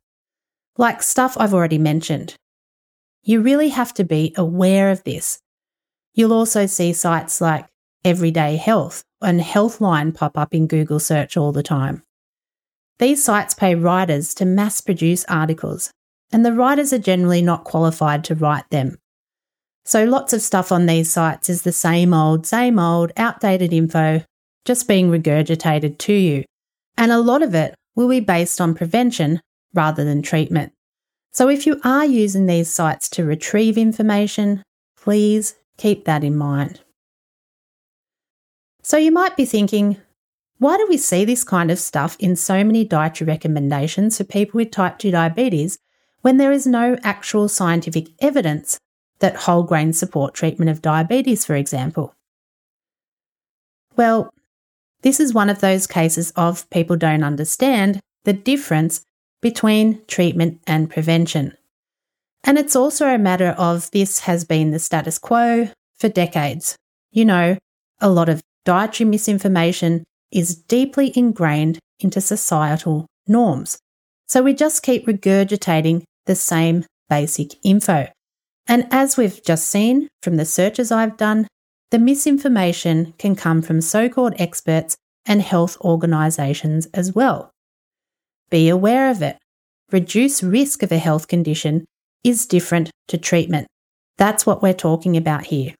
like 0.77 1.01
stuff 1.01 1.35
I've 1.39 1.53
already 1.53 1.77
mentioned. 1.77 2.35
You 3.23 3.41
really 3.41 3.69
have 3.69 3.93
to 3.95 4.03
be 4.03 4.33
aware 4.37 4.91
of 4.91 5.03
this. 5.03 5.39
You'll 6.13 6.33
also 6.33 6.65
see 6.65 6.93
sites 6.93 7.41
like 7.41 7.65
Everyday 8.05 8.57
Health 8.57 9.03
and 9.21 9.39
Healthline 9.39 10.13
pop 10.13 10.37
up 10.37 10.53
in 10.53 10.67
Google 10.67 10.99
search 10.99 11.37
all 11.37 11.51
the 11.51 11.63
time. 11.63 12.03
These 12.99 13.23
sites 13.23 13.53
pay 13.53 13.75
writers 13.75 14.33
to 14.35 14.45
mass 14.45 14.81
produce 14.81 15.25
articles, 15.25 15.91
and 16.31 16.45
the 16.45 16.53
writers 16.53 16.93
are 16.93 16.99
generally 16.99 17.41
not 17.41 17.63
qualified 17.63 18.23
to 18.25 18.35
write 18.35 18.69
them. 18.69 18.97
So 19.85 20.05
lots 20.05 20.31
of 20.33 20.41
stuff 20.41 20.71
on 20.71 20.85
these 20.85 21.11
sites 21.11 21.49
is 21.49 21.63
the 21.63 21.71
same 21.71 22.13
old, 22.13 22.45
same 22.45 22.79
old, 22.79 23.11
outdated 23.17 23.73
info 23.73 24.23
just 24.65 24.87
being 24.87 25.09
regurgitated 25.09 25.97
to 25.97 26.13
you. 26.13 26.45
And 26.97 27.11
a 27.11 27.19
lot 27.19 27.43
of 27.43 27.53
it 27.53 27.75
will 27.95 28.07
be 28.07 28.19
based 28.19 28.61
on 28.61 28.75
prevention 28.75 29.41
rather 29.73 30.05
than 30.05 30.21
treatment. 30.21 30.71
So 31.31 31.49
if 31.49 31.65
you 31.65 31.81
are 31.83 32.05
using 32.05 32.45
these 32.45 32.69
sites 32.69 33.09
to 33.09 33.25
retrieve 33.25 33.77
information, 33.77 34.63
please 34.95 35.55
keep 35.77 36.05
that 36.05 36.23
in 36.23 36.37
mind. 36.37 36.79
So 38.83 38.97
you 38.97 39.11
might 39.11 39.35
be 39.35 39.45
thinking, 39.45 39.97
why 40.63 40.77
do 40.77 40.87
we 40.87 40.97
see 40.97 41.25
this 41.25 41.43
kind 41.43 41.69
of 41.69 41.77
stuff 41.77 42.15
in 42.19 42.37
so 42.37 42.63
many 42.63 42.85
dietary 42.85 43.27
recommendations 43.27 44.17
for 44.17 44.23
people 44.23 44.57
with 44.57 44.71
type 44.71 44.97
2 44.97 45.11
diabetes 45.11 45.77
when 46.21 46.37
there 46.37 46.53
is 46.53 46.65
no 46.65 46.95
actual 47.03 47.49
scientific 47.49 48.07
evidence 48.19 48.79
that 49.19 49.35
whole 49.35 49.63
grains 49.63 49.99
support 49.99 50.33
treatment 50.33 50.71
of 50.71 50.81
diabetes, 50.81 51.43
for 51.43 51.55
example? 51.55 52.15
Well, 53.97 54.33
this 55.01 55.19
is 55.19 55.33
one 55.33 55.49
of 55.49 55.59
those 55.59 55.85
cases 55.85 56.31
of 56.37 56.69
people 56.69 56.95
don't 56.95 57.25
understand 57.25 57.99
the 58.23 58.31
difference 58.31 59.03
between 59.41 60.01
treatment 60.07 60.61
and 60.65 60.89
prevention. 60.89 61.57
And 62.45 62.57
it's 62.57 62.77
also 62.77 63.07
a 63.07 63.17
matter 63.17 63.49
of 63.57 63.91
this 63.91 64.19
has 64.19 64.45
been 64.45 64.71
the 64.71 64.79
status 64.79 65.19
quo 65.19 65.67
for 65.99 66.07
decades. 66.07 66.77
You 67.11 67.25
know, 67.25 67.57
a 67.99 68.09
lot 68.09 68.29
of 68.29 68.41
dietary 68.63 69.09
misinformation 69.09 70.05
is 70.33 70.55
deeply 70.55 71.13
ingrained 71.15 71.79
into 71.99 72.19
societal 72.19 73.05
norms. 73.27 73.77
So 74.27 74.41
we 74.41 74.53
just 74.53 74.83
keep 74.83 75.05
regurgitating 75.05 76.03
the 76.25 76.35
same 76.35 76.85
basic 77.09 77.55
info. 77.63 78.07
And 78.67 78.87
as 78.91 79.17
we've 79.17 79.43
just 79.43 79.67
seen 79.67 80.07
from 80.21 80.37
the 80.37 80.45
searches 80.45 80.91
I've 80.91 81.17
done, 81.17 81.47
the 81.91 81.99
misinformation 81.99 83.13
can 83.17 83.35
come 83.35 83.61
from 83.61 83.81
so 83.81 84.09
called 84.09 84.33
experts 84.39 84.95
and 85.25 85.41
health 85.41 85.77
organisations 85.81 86.87
as 86.93 87.13
well. 87.13 87.51
Be 88.49 88.69
aware 88.69 89.11
of 89.11 89.21
it. 89.21 89.37
Reduce 89.91 90.41
risk 90.41 90.81
of 90.81 90.91
a 90.91 90.97
health 90.97 91.27
condition 91.27 91.85
is 92.23 92.45
different 92.45 92.89
to 93.09 93.17
treatment. 93.17 93.67
That's 94.17 94.45
what 94.45 94.61
we're 94.61 94.73
talking 94.73 95.17
about 95.17 95.45
here. 95.45 95.75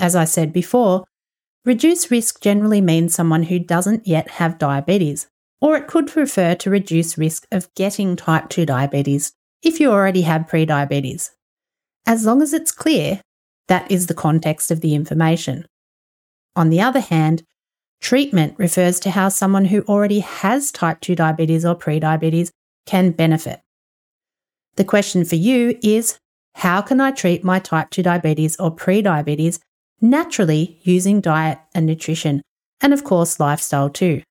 As 0.00 0.16
I 0.16 0.24
said 0.24 0.52
before, 0.52 1.04
reduce 1.64 2.10
risk 2.10 2.40
generally 2.40 2.80
means 2.80 3.14
someone 3.14 3.44
who 3.44 3.58
doesn't 3.58 4.06
yet 4.06 4.28
have 4.32 4.58
diabetes, 4.58 5.26
or 5.60 5.76
it 5.76 5.86
could 5.86 6.14
refer 6.16 6.54
to 6.54 6.70
reduce 6.70 7.18
risk 7.18 7.46
of 7.50 7.72
getting 7.74 8.16
type 8.16 8.48
2 8.48 8.66
diabetes 8.66 9.32
if 9.62 9.80
you 9.80 9.90
already 9.90 10.22
have 10.22 10.42
prediabetes. 10.42 11.30
As 12.06 12.26
long 12.26 12.42
as 12.42 12.52
it's 12.52 12.70
clear, 12.70 13.20
that 13.68 13.90
is 13.90 14.06
the 14.06 14.14
context 14.14 14.70
of 14.70 14.82
the 14.82 14.94
information. 14.94 15.66
On 16.54 16.68
the 16.68 16.80
other 16.80 17.00
hand, 17.00 17.42
treatment 18.00 18.54
refers 18.58 19.00
to 19.00 19.10
how 19.10 19.30
someone 19.30 19.64
who 19.66 19.80
already 19.82 20.20
has 20.20 20.70
type 20.70 21.00
2 21.00 21.14
diabetes 21.14 21.64
or 21.64 21.74
prediabetes 21.74 22.50
can 22.84 23.10
benefit. 23.10 23.60
The 24.76 24.84
question 24.84 25.24
for 25.24 25.36
you 25.36 25.78
is 25.82 26.18
how 26.56 26.82
can 26.82 27.00
I 27.00 27.10
treat 27.10 27.42
my 27.42 27.58
type 27.58 27.88
2 27.90 28.02
diabetes 28.02 28.56
or 28.56 28.74
prediabetes 28.74 29.60
naturally 30.00 30.78
using 30.82 31.20
diet 31.20 31.58
and 31.74 31.86
nutrition, 31.86 32.42
and 32.80 32.92
of 32.92 33.04
course, 33.04 33.40
lifestyle 33.40 33.90
too? 33.90 34.22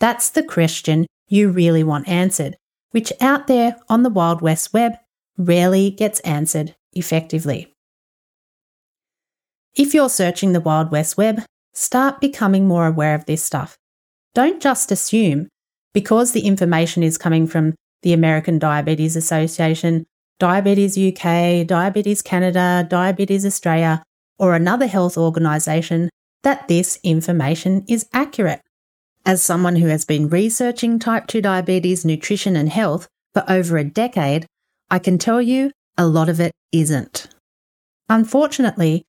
That's 0.00 0.30
the 0.30 0.42
question 0.42 1.06
you 1.28 1.50
really 1.50 1.82
want 1.82 2.08
answered, 2.08 2.56
which 2.90 3.12
out 3.20 3.46
there 3.46 3.76
on 3.88 4.02
the 4.02 4.10
Wild 4.10 4.40
West 4.40 4.72
Web 4.72 4.92
rarely 5.36 5.90
gets 5.90 6.20
answered 6.20 6.74
effectively. 6.92 7.72
If 9.74 9.94
you're 9.94 10.08
searching 10.08 10.52
the 10.52 10.60
Wild 10.60 10.90
West 10.90 11.16
Web, 11.16 11.42
start 11.74 12.20
becoming 12.20 12.66
more 12.66 12.86
aware 12.86 13.14
of 13.14 13.26
this 13.26 13.44
stuff. 13.44 13.76
Don't 14.34 14.60
just 14.60 14.90
assume, 14.90 15.48
because 15.94 16.32
the 16.32 16.46
information 16.46 17.02
is 17.02 17.18
coming 17.18 17.46
from 17.46 17.74
the 18.02 18.12
American 18.12 18.58
Diabetes 18.58 19.16
Association, 19.16 20.06
Diabetes 20.38 20.96
UK, 20.96 21.66
Diabetes 21.66 22.22
Canada, 22.22 22.86
Diabetes 22.88 23.44
Australia, 23.44 24.02
or 24.38 24.54
another 24.54 24.86
health 24.86 25.16
organisation, 25.16 26.10
that 26.42 26.68
this 26.68 26.98
information 27.02 27.84
is 27.88 28.08
accurate. 28.12 28.62
As 29.26 29.42
someone 29.42 29.76
who 29.76 29.88
has 29.88 30.04
been 30.04 30.28
researching 30.28 30.98
type 30.98 31.26
2 31.26 31.42
diabetes, 31.42 32.04
nutrition, 32.04 32.56
and 32.56 32.68
health 32.68 33.08
for 33.34 33.44
over 33.48 33.76
a 33.76 33.84
decade, 33.84 34.46
I 34.90 34.98
can 34.98 35.18
tell 35.18 35.42
you 35.42 35.72
a 35.96 36.06
lot 36.06 36.28
of 36.28 36.40
it 36.40 36.52
isn't. 36.72 37.28
Unfortunately, 38.08 39.04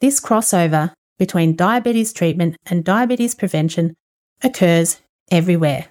this 0.00 0.20
crossover 0.20 0.92
between 1.18 1.56
diabetes 1.56 2.12
treatment 2.12 2.56
and 2.66 2.84
diabetes 2.84 3.34
prevention 3.34 3.94
occurs 4.42 5.00
everywhere. 5.30 5.86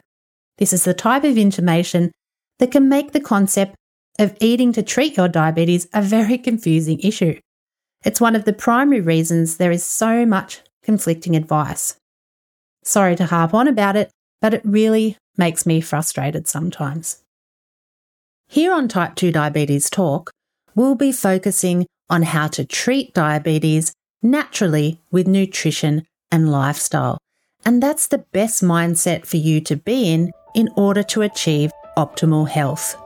This 0.58 0.72
is 0.72 0.84
the 0.84 0.94
type 0.94 1.24
of 1.24 1.38
information 1.38 2.12
that 2.60 2.72
can 2.72 2.88
make 2.88 3.12
the 3.12 3.20
concept 3.20 3.76
of 4.20 4.38
eating 4.40 4.72
to 4.74 4.84
treat 4.84 5.18
your 5.18 5.28
diabetes 5.28 5.88
a 5.94 6.02
very 6.02 6.38
confusing 6.38 7.00
issue. 7.00 7.40
It's 8.04 8.20
one 8.20 8.36
of 8.36 8.44
the 8.44 8.54
primary 8.54 9.00
reasons 9.00 9.58
there 9.58 9.72
is 9.72 9.84
so 9.84 10.26
much 10.26 10.62
conflicting 10.84 11.36
advice. 11.36 11.96
Sorry 12.84 13.16
to 13.16 13.26
harp 13.26 13.54
on 13.54 13.68
about 13.68 13.96
it, 13.96 14.12
but 14.42 14.54
it 14.54 14.62
really 14.66 15.18
makes 15.38 15.66
me 15.66 15.80
frustrated 15.80 16.48
sometimes. 16.48 17.24
Here 18.50 18.74
on 18.74 18.90
Type 18.90 19.16
2 19.16 19.32
Diabetes 19.32 19.90
Talk, 19.90 20.32
we'll 20.76 20.96
be 20.96 21.14
focusing 21.14 21.86
on 22.10 22.24
how 22.24 22.48
to 22.48 22.66
treat 22.66 23.14
diabetes 23.14 23.94
naturally 24.22 25.00
with 25.10 25.26
nutrition 25.26 26.06
and 26.30 26.52
lifestyle. 26.52 27.18
And 27.66 27.82
that's 27.82 28.08
the 28.08 28.26
best 28.34 28.62
mindset 28.62 29.26
for 29.26 29.38
you 29.38 29.62
to 29.62 29.78
be 29.78 30.12
in 30.12 30.34
in 30.54 30.70
order 30.76 31.04
to 31.04 31.22
achieve 31.22 31.72
optimal 31.98 32.50
health. 32.50 32.98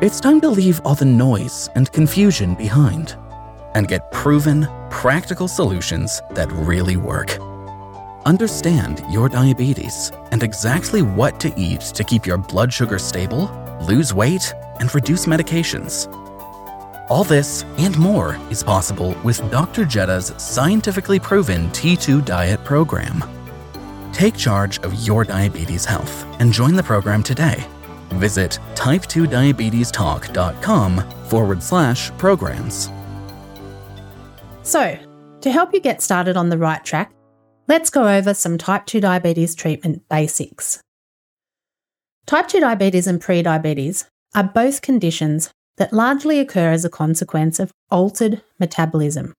It's 0.00 0.20
time 0.20 0.40
to 0.42 0.48
leave 0.48 0.80
all 0.84 0.94
the 0.94 1.04
noise 1.04 1.68
and 1.74 1.90
confusion 1.92 2.54
behind 2.54 3.16
and 3.74 3.88
get 3.88 4.12
proven, 4.12 4.68
practical 4.90 5.48
solutions 5.48 6.22
that 6.30 6.50
really 6.52 6.96
work. 6.96 7.38
Understand 8.26 9.02
your 9.10 9.28
diabetes 9.28 10.12
and 10.30 10.42
exactly 10.42 11.02
what 11.02 11.40
to 11.40 11.52
eat 11.58 11.80
to 11.80 12.04
keep 12.04 12.26
your 12.26 12.38
blood 12.38 12.72
sugar 12.72 12.98
stable, 12.98 13.50
lose 13.88 14.12
weight, 14.12 14.52
and 14.78 14.94
reduce 14.94 15.26
medications. 15.26 16.06
All 17.08 17.24
this 17.24 17.64
and 17.78 17.98
more 17.98 18.38
is 18.50 18.62
possible 18.62 19.16
with 19.24 19.40
Dr. 19.50 19.84
Jedha's 19.84 20.32
scientifically 20.40 21.18
proven 21.18 21.68
T2 21.70 22.24
diet 22.24 22.62
program. 22.64 23.24
Take 24.12 24.36
charge 24.36 24.78
of 24.80 25.06
your 25.06 25.24
diabetes 25.24 25.84
health 25.84 26.26
and 26.40 26.52
join 26.52 26.74
the 26.74 26.82
program 26.82 27.22
today. 27.22 27.64
Visit 28.10 28.58
type2diabetestalk.com 28.74 31.10
forward 31.24 31.62
slash 31.62 32.10
programs. 32.18 32.90
So, 34.62 34.98
to 35.40 35.50
help 35.50 35.72
you 35.72 35.80
get 35.80 36.02
started 36.02 36.36
on 36.36 36.50
the 36.50 36.58
right 36.58 36.84
track, 36.84 37.12
let's 37.66 37.90
go 37.90 38.08
over 38.08 38.34
some 38.34 38.58
type 38.58 38.86
2 38.86 39.00
diabetes 39.00 39.54
treatment 39.54 40.08
basics. 40.08 40.80
Type 42.26 42.46
2 42.48 42.60
diabetes 42.60 43.06
and 43.06 43.20
prediabetes 43.20 44.04
are 44.34 44.44
both 44.44 44.82
conditions 44.82 45.50
that 45.78 45.92
largely 45.92 46.38
occur 46.38 46.70
as 46.70 46.84
a 46.84 46.90
consequence 46.90 47.58
of 47.58 47.72
altered 47.90 48.42
metabolism. 48.58 49.32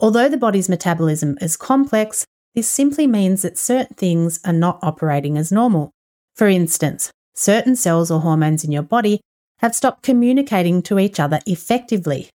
Although 0.00 0.28
the 0.28 0.36
body's 0.36 0.68
metabolism 0.68 1.38
is 1.40 1.56
complex, 1.56 2.26
this 2.54 2.68
simply 2.68 3.06
means 3.06 3.42
that 3.42 3.56
certain 3.56 3.94
things 3.94 4.40
are 4.44 4.52
not 4.52 4.80
operating 4.82 5.38
as 5.38 5.52
normal. 5.52 5.92
For 6.34 6.48
instance, 6.48 7.10
certain 7.34 7.76
cells 7.76 8.10
or 8.10 8.20
hormones 8.20 8.64
in 8.64 8.72
your 8.72 8.82
body 8.82 9.20
have 9.58 9.76
stopped 9.76 10.02
communicating 10.02 10.82
to 10.82 10.98
each 10.98 11.20
other 11.20 11.40
effectively, 11.46 12.28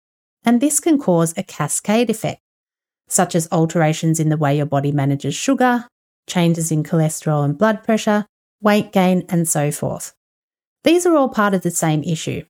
and 0.45 0.61
this 0.61 0.81
can 0.81 0.99
cause 0.99 1.35
a 1.37 1.43
cascade 1.43 2.11
effect, 2.11 2.41
such 3.09 3.35
as 3.35 3.49
alterations 3.51 4.21
in 4.21 4.29
the 4.29 4.37
way 4.37 4.57
your 4.57 4.67
body 4.67 4.93
manages 4.93 5.35
sugar, 5.35 5.87
changes 6.27 6.71
in 6.71 6.83
cholesterol 6.83 7.45
and 7.45 7.59
blood 7.59 7.83
pressure, 7.83 8.27
weight 8.61 8.93
gain, 8.93 9.25
and 9.29 9.49
so 9.49 9.71
forth. 9.71 10.15
These 10.85 11.07
are 11.07 11.17
all 11.17 11.29
part 11.29 11.55
of 11.55 11.63
the 11.63 11.71
same 11.71 12.03
issue. 12.03 12.45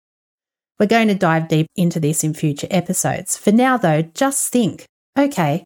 We're 0.78 0.86
going 0.86 1.08
to 1.08 1.14
dive 1.14 1.48
deep 1.48 1.68
into 1.76 2.00
this 2.00 2.24
in 2.24 2.34
future 2.34 2.66
episodes. 2.70 3.36
For 3.36 3.52
now, 3.52 3.76
though, 3.76 4.02
just 4.02 4.52
think 4.52 4.86
okay, 5.16 5.64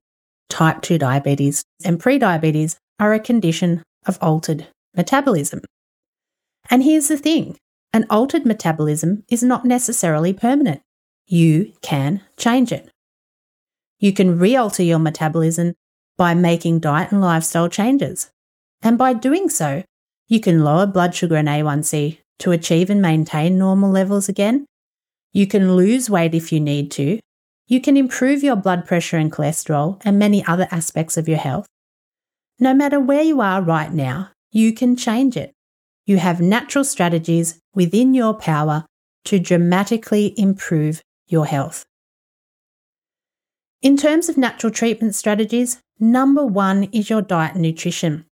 type 0.51 0.83
2 0.83 0.99
diabetes 0.99 1.63
and 1.85 2.01
prediabetes 2.01 2.77
are 3.01 3.15
a 3.15 3.21
condition 3.21 3.83
of 4.07 4.19
altered 4.21 4.69
metabolism. 4.95 5.63
And 6.71 6.83
here's 6.83 7.09
the 7.09 7.17
thing 7.17 7.57
an 7.93 8.07
altered 8.11 8.45
metabolism 8.45 9.25
is 9.31 9.43
not 9.43 9.65
necessarily 9.65 10.33
permanent. 10.33 10.83
You 11.31 11.75
can 11.83 12.23
change 12.39 12.73
it. 12.73 12.89
You 13.99 14.15
can 14.15 14.39
re 14.39 14.57
alter 14.57 14.83
your 14.83 14.99
metabolism 14.99 15.75
by 16.17 16.33
making 16.33 16.81
diet 16.81 17.13
and 17.13 17.21
lifestyle 17.21 17.69
changes. 17.69 18.31
And 18.81 18.97
by 18.97 19.13
doing 19.13 19.51
so, 19.51 19.85
you 20.27 20.41
can 20.41 20.65
lower 20.65 20.87
blood 20.87 21.15
sugar 21.15 21.37
and 21.37 21.47
A1C 21.47 22.19
to 22.39 22.53
achieve 22.53 22.89
and 22.89 23.03
maintain 23.03 23.59
normal 23.59 23.91
levels 23.91 24.31
again. 24.31 24.65
You 25.33 25.47
can 25.47 25.77
lose 25.77 26.09
weight 26.09 26.35
if 26.35 26.51
you 26.51 26.61
need 26.61 26.91
to. 26.93 27.21
You 27.67 27.83
can 27.83 27.99
improve 27.99 28.43
your 28.43 28.57
blood 28.57 28.87
pressure 28.87 29.19
and 29.19 29.31
cholesterol 29.31 30.01
and 30.07 30.19
many 30.19 30.43
other 30.47 30.67
aspects 30.71 31.19
of 31.19 31.29
your 31.29 31.37
health. 31.37 31.67
No 32.59 32.73
matter 32.73 32.99
where 32.99 33.23
you 33.23 33.43
are 33.43 33.61
right 33.61 33.93
now, 33.93 34.31
you 34.51 34.73
can 34.73 34.97
change 34.97 35.37
it. 35.37 35.53
You 36.07 36.17
have 36.17 36.41
natural 36.41 36.85
strategies 36.85 37.59
within 37.75 38.15
your 38.15 38.33
power 38.33 38.87
to 39.27 39.39
dramatically 39.39 40.33
improve 40.39 41.03
your 41.29 41.47
health. 41.47 41.85
In 43.81 43.97
terms 43.97 44.29
of 44.29 44.37
natural 44.37 44.73
treatment 44.73 45.15
strategies, 45.15 45.81
number 46.01 46.45
one 46.45 46.85
is 46.85 47.09
your 47.09 47.23
diet 47.23 47.55
and 47.55 47.63
nutrition. 47.63 48.25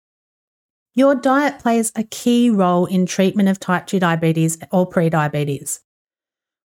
Your 0.94 1.14
diet 1.14 1.58
plays 1.58 1.92
a 1.94 2.04
key 2.04 2.50
role 2.50 2.86
in 2.86 3.06
treatment 3.06 3.48
of 3.48 3.60
type 3.60 3.86
2 3.86 4.00
diabetes 4.00 4.58
or 4.72 4.88
prediabetes. 4.88 5.80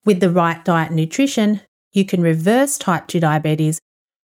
With 0.06 0.20
the 0.20 0.30
right 0.30 0.63
diet 0.63 0.88
and 0.88 0.96
nutrition, 0.96 1.62
you 1.91 2.06
can 2.06 2.22
reverse 2.22 2.78
type 2.78 3.08
2 3.08 3.20
diabetes, 3.20 3.80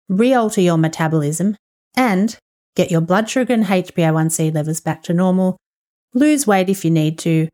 re 0.09 0.35
alter 0.35 0.61
your 0.61 0.77
metabolism, 0.77 1.57
and 1.97 2.37
get 2.77 2.91
your 2.91 3.01
blood 3.01 3.31
sugar 3.31 3.55
and 3.55 3.65
HbA1c 3.65 4.55
levels 4.55 4.81
back 4.81 5.03
to 5.05 5.15
normal, 5.15 5.57
lose 6.13 6.47
weight 6.47 6.69
if 6.69 6.85
you 6.85 6.91
need 6.91 7.19
to, 7.21 7.49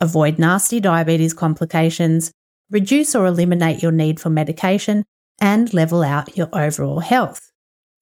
avoid 0.00 0.38
nasty 0.38 0.80
diabetes 0.80 1.34
complications, 1.34 2.30
reduce 2.70 3.14
or 3.14 3.26
eliminate 3.26 3.82
your 3.82 3.92
need 3.92 4.20
for 4.20 4.30
medication, 4.30 5.04
and 5.40 5.72
level 5.72 6.02
out 6.02 6.36
your 6.36 6.48
overall 6.52 7.00
health. 7.00 7.50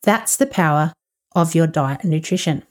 That's 0.02 0.36
the 0.36 0.46
power 0.46 0.92
of 1.34 1.54
your 1.54 1.66
diet 1.66 2.02
and 2.02 2.10
nutrition. 2.10 2.62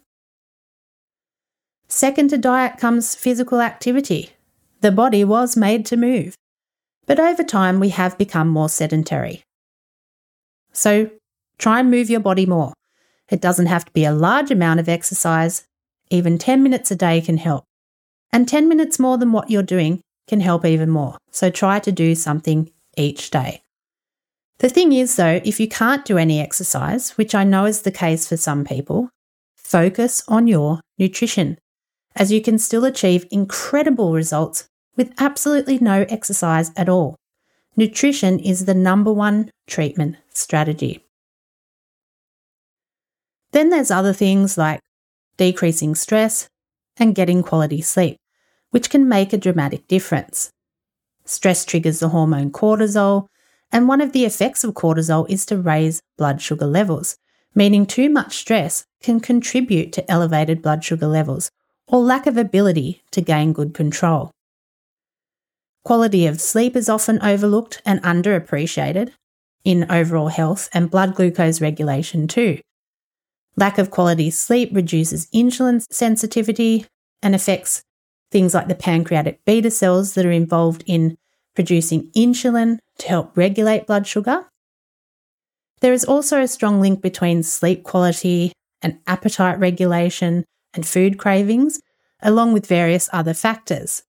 Second 1.87 2.29
to 2.31 2.37
diet 2.37 2.77
comes 2.77 3.15
physical 3.15 3.61
activity. 3.61 4.31
The 4.81 4.91
body 4.91 5.23
was 5.23 5.55
made 5.55 5.85
to 5.87 5.97
move, 5.97 6.35
but 7.05 7.19
over 7.19 7.43
time 7.43 7.79
we 7.79 7.89
have 7.89 8.17
become 8.17 8.49
more 8.49 8.69
sedentary. 8.69 9.43
So 10.73 11.11
try 11.57 11.79
and 11.79 11.91
move 11.91 12.09
your 12.09 12.19
body 12.19 12.45
more. 12.45 12.73
It 13.29 13.41
doesn't 13.41 13.67
have 13.67 13.85
to 13.85 13.91
be 13.91 14.05
a 14.05 14.13
large 14.13 14.51
amount 14.51 14.79
of 14.79 14.89
exercise, 14.89 15.65
even 16.09 16.37
10 16.37 16.61
minutes 16.61 16.91
a 16.91 16.95
day 16.95 17.21
can 17.21 17.37
help. 17.37 17.63
And 18.31 18.47
10 18.47 18.67
minutes 18.67 18.99
more 18.99 19.17
than 19.17 19.31
what 19.31 19.49
you're 19.49 19.63
doing 19.63 20.01
can 20.27 20.39
help 20.39 20.65
even 20.65 20.89
more. 20.89 21.17
So 21.31 21.49
try 21.49 21.79
to 21.79 21.91
do 21.91 22.15
something 22.15 22.71
each 22.97 23.31
day. 23.31 23.61
The 24.59 24.69
thing 24.69 24.93
is, 24.93 25.15
though, 25.15 25.41
if 25.43 25.59
you 25.59 25.67
can't 25.67 26.05
do 26.05 26.17
any 26.17 26.39
exercise, 26.39 27.11
which 27.11 27.35
I 27.35 27.43
know 27.43 27.65
is 27.65 27.81
the 27.81 27.91
case 27.91 28.27
for 28.27 28.37
some 28.37 28.63
people, 28.63 29.09
focus 29.55 30.23
on 30.27 30.47
your 30.47 30.79
nutrition, 30.97 31.57
as 32.15 32.31
you 32.31 32.41
can 32.41 32.57
still 32.57 32.85
achieve 32.85 33.25
incredible 33.31 34.13
results 34.13 34.67
with 34.95 35.13
absolutely 35.17 35.77
no 35.79 36.05
exercise 36.07 36.71
at 36.77 36.87
all. 36.87 37.17
Nutrition 37.75 38.39
is 38.39 38.63
the 38.63 38.73
number 38.73 39.11
one 39.11 39.51
treatment 39.67 40.15
strategy. 40.29 41.03
Then 43.51 43.69
there's 43.69 43.91
other 43.91 44.13
things 44.13 44.57
like 44.57 44.79
decreasing 45.35 45.95
stress 45.95 46.47
and 46.97 47.13
getting 47.15 47.43
quality 47.43 47.81
sleep, 47.81 48.15
which 48.75 48.89
can 48.89 49.07
make 49.07 49.31
a 49.31 49.37
dramatic 49.37 49.87
difference. 49.87 50.51
Stress 51.23 51.63
triggers 51.63 51.99
the 51.99 52.09
hormone 52.09 52.51
cortisol, 52.51 53.27
and 53.71 53.87
one 53.87 54.01
of 54.01 54.11
the 54.11 54.25
effects 54.25 54.65
of 54.65 54.73
cortisol 54.73 55.25
is 55.29 55.45
to 55.45 55.55
raise 55.55 56.01
blood 56.17 56.41
sugar 56.41 56.65
levels, 56.65 57.15
meaning 57.55 57.85
too 57.85 58.09
much 58.09 58.35
stress 58.35 58.83
can 59.01 59.21
contribute 59.21 59.93
to 59.93 60.11
elevated 60.11 60.61
blood 60.61 60.83
sugar 60.83 61.07
levels 61.07 61.49
or 61.87 62.01
lack 62.01 62.27
of 62.27 62.35
ability 62.35 63.01
to 63.11 63.21
gain 63.21 63.53
good 63.53 63.73
control. 63.73 64.29
Quality 65.85 66.27
of 66.27 66.41
sleep 66.41 66.75
is 66.75 66.89
often 66.89 67.21
overlooked 67.21 67.81
and 67.85 68.03
underappreciated 68.03 69.11
in 69.63 69.89
overall 69.89 70.27
health 70.27 70.67
and 70.73 70.91
blood 70.91 71.15
glucose 71.15 71.61
regulation 71.61 72.27
too. 72.27 72.59
Lack 73.55 73.77
of 73.77 73.89
quality 73.89 74.29
sleep 74.29 74.71
reduces 74.73 75.27
insulin 75.27 75.81
sensitivity 75.89 76.85
and 77.23 77.33
affects 77.33 77.81
things 78.31 78.53
like 78.53 78.67
the 78.67 78.75
pancreatic 78.75 79.43
beta 79.45 79.71
cells 79.71 80.13
that 80.13 80.25
are 80.25 80.31
involved 80.31 80.83
in 80.85 81.17
producing 81.55 82.09
insulin 82.11 82.79
to 82.97 83.07
help 83.07 83.35
regulate 83.37 83.87
blood 83.87 84.05
sugar. 84.07 84.45
There 85.81 85.93
is 85.93 86.05
also 86.05 86.41
a 86.41 86.47
strong 86.47 86.81
link 86.81 87.01
between 87.01 87.43
sleep 87.43 87.83
quality 87.83 88.51
and 88.81 88.99
appetite 89.07 89.59
regulation 89.59 90.45
and 90.73 90.85
food 90.85 91.17
cravings, 91.17 91.79
along 92.21 92.53
with 92.53 92.67
various 92.67 93.09
other 93.13 93.33
factors. 93.33 94.03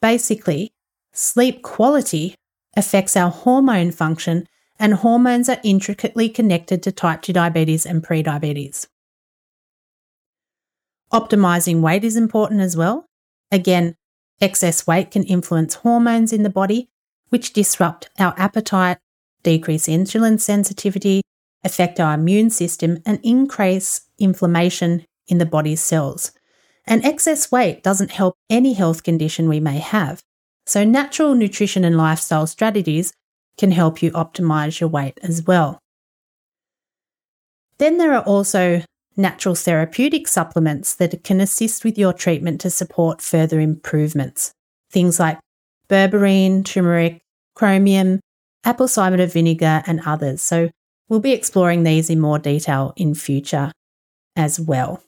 Basically, 0.00 0.70
sleep 1.12 1.62
quality 1.62 2.34
affects 2.76 3.16
our 3.16 3.30
hormone 3.30 3.90
function, 3.90 4.46
and 4.78 4.94
hormones 4.94 5.48
are 5.48 5.60
intricately 5.62 6.28
connected 6.28 6.82
to 6.82 6.92
type 6.92 7.22
2 7.22 7.32
diabetes 7.32 7.86
and 7.86 8.02
prediabetes. 8.02 8.86
Optimizing 11.12 11.80
weight 11.82 12.04
is 12.04 12.16
important 12.16 12.60
as 12.60 12.76
well. 12.76 13.06
Again, 13.52 13.96
excess 14.40 14.86
weight 14.86 15.10
can 15.10 15.24
influence 15.24 15.74
hormones 15.74 16.32
in 16.32 16.42
the 16.42 16.50
body, 16.50 16.88
which 17.28 17.52
disrupt 17.52 18.08
our 18.18 18.34
appetite, 18.38 18.98
decrease 19.42 19.86
insulin 19.86 20.40
sensitivity, 20.40 21.20
affect 21.62 22.00
our 22.00 22.14
immune 22.14 22.48
system, 22.50 23.02
and 23.04 23.20
increase 23.22 24.08
inflammation 24.18 25.04
in 25.28 25.36
the 25.38 25.46
body's 25.46 25.82
cells. 25.82 26.32
And 26.86 27.04
excess 27.04 27.52
weight 27.52 27.82
doesn't 27.82 28.10
help 28.10 28.34
any 28.50 28.72
health 28.72 29.02
condition 29.02 29.48
we 29.48 29.60
may 29.60 29.78
have. 29.78 30.22
So, 30.66 30.84
natural 30.84 31.34
nutrition 31.34 31.84
and 31.84 31.96
lifestyle 31.96 32.46
strategies 32.46 33.12
can 33.58 33.70
help 33.70 34.02
you 34.02 34.10
optimize 34.12 34.80
your 34.80 34.88
weight 34.88 35.18
as 35.22 35.42
well. 35.42 35.78
Then 37.78 37.98
there 37.98 38.14
are 38.14 38.22
also 38.22 38.82
natural 39.16 39.54
therapeutic 39.54 40.26
supplements 40.28 40.94
that 40.94 41.24
can 41.24 41.40
assist 41.40 41.84
with 41.84 41.98
your 41.98 42.12
treatment 42.12 42.60
to 42.60 42.70
support 42.70 43.20
further 43.20 43.60
improvements. 43.60 44.52
Things 44.90 45.20
like 45.20 45.38
berberine, 45.88 46.64
turmeric, 46.64 47.20
chromium, 47.54 48.20
apple 48.64 48.88
cider 48.88 49.26
vinegar, 49.26 49.82
and 49.86 50.00
others. 50.06 50.42
So, 50.42 50.70
we'll 51.08 51.20
be 51.20 51.32
exploring 51.32 51.82
these 51.82 52.08
in 52.08 52.20
more 52.20 52.38
detail 52.38 52.94
in 52.96 53.14
future 53.14 53.72
as 54.36 54.58
well. 54.58 55.02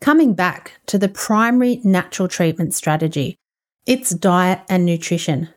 Coming 0.00 0.34
back 0.34 0.80
to 0.86 0.98
the 0.98 1.08
primary 1.08 1.80
natural 1.82 2.28
treatment 2.28 2.74
strategy, 2.74 3.36
it's 3.86 4.10
diet 4.10 4.60
and 4.68 4.84
nutrition. 4.84 5.48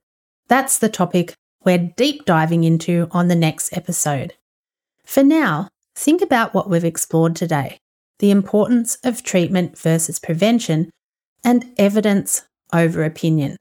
That's 0.47 0.79
the 0.79 0.89
topic 0.89 1.33
we're 1.63 1.91
deep 1.95 2.25
diving 2.25 2.63
into 2.63 3.07
on 3.11 3.27
the 3.27 3.35
next 3.35 3.75
episode. 3.75 4.33
For 5.05 5.23
now, 5.23 5.67
think 5.95 6.21
about 6.21 6.53
what 6.53 6.69
we've 6.69 6.85
explored 6.85 7.35
today 7.35 7.77
the 8.19 8.31
importance 8.31 8.97
of 9.03 9.23
treatment 9.23 9.75
versus 9.75 10.19
prevention 10.19 10.91
and 11.43 11.65
evidence 11.77 12.43
over 12.71 13.03
opinion. 13.03 13.57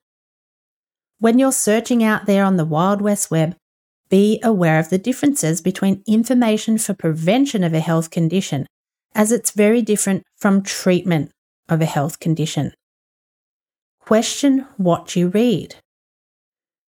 When 1.18 1.38
you're 1.38 1.50
searching 1.50 2.04
out 2.04 2.26
there 2.26 2.44
on 2.44 2.56
the 2.56 2.66
Wild 2.66 3.00
West 3.00 3.30
Web, 3.30 3.56
be 4.10 4.38
aware 4.42 4.78
of 4.78 4.90
the 4.90 4.98
differences 4.98 5.62
between 5.62 6.02
information 6.06 6.76
for 6.76 6.92
prevention 6.92 7.64
of 7.64 7.72
a 7.72 7.80
health 7.80 8.10
condition 8.10 8.66
as 9.14 9.32
it's 9.32 9.50
very 9.50 9.82
different 9.82 10.24
from 10.36 10.62
treatment 10.62 11.30
of 11.68 11.80
a 11.80 11.86
health 11.86 12.18
condition. 12.18 12.72
Question 14.00 14.66
what 14.76 15.14
you 15.16 15.28
read. 15.28 15.76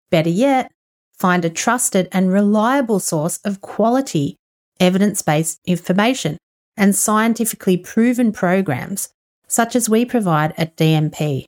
Better 0.10 0.30
yet, 0.30 0.72
find 1.18 1.46
a 1.46 1.50
trusted 1.50 2.10
and 2.12 2.32
reliable 2.32 3.00
source 3.00 3.40
of 3.46 3.62
quality, 3.62 4.36
evidence 4.82 5.22
based 5.22 5.62
information 5.66 6.38
and 6.76 6.96
scientifically 6.96 7.78
proven 7.78 8.34
programs, 8.34 9.10
such 9.48 9.76
as 9.76 9.88
we 9.88 10.04
provide 10.04 10.54
at 10.58 10.76
DMP. 10.76 11.46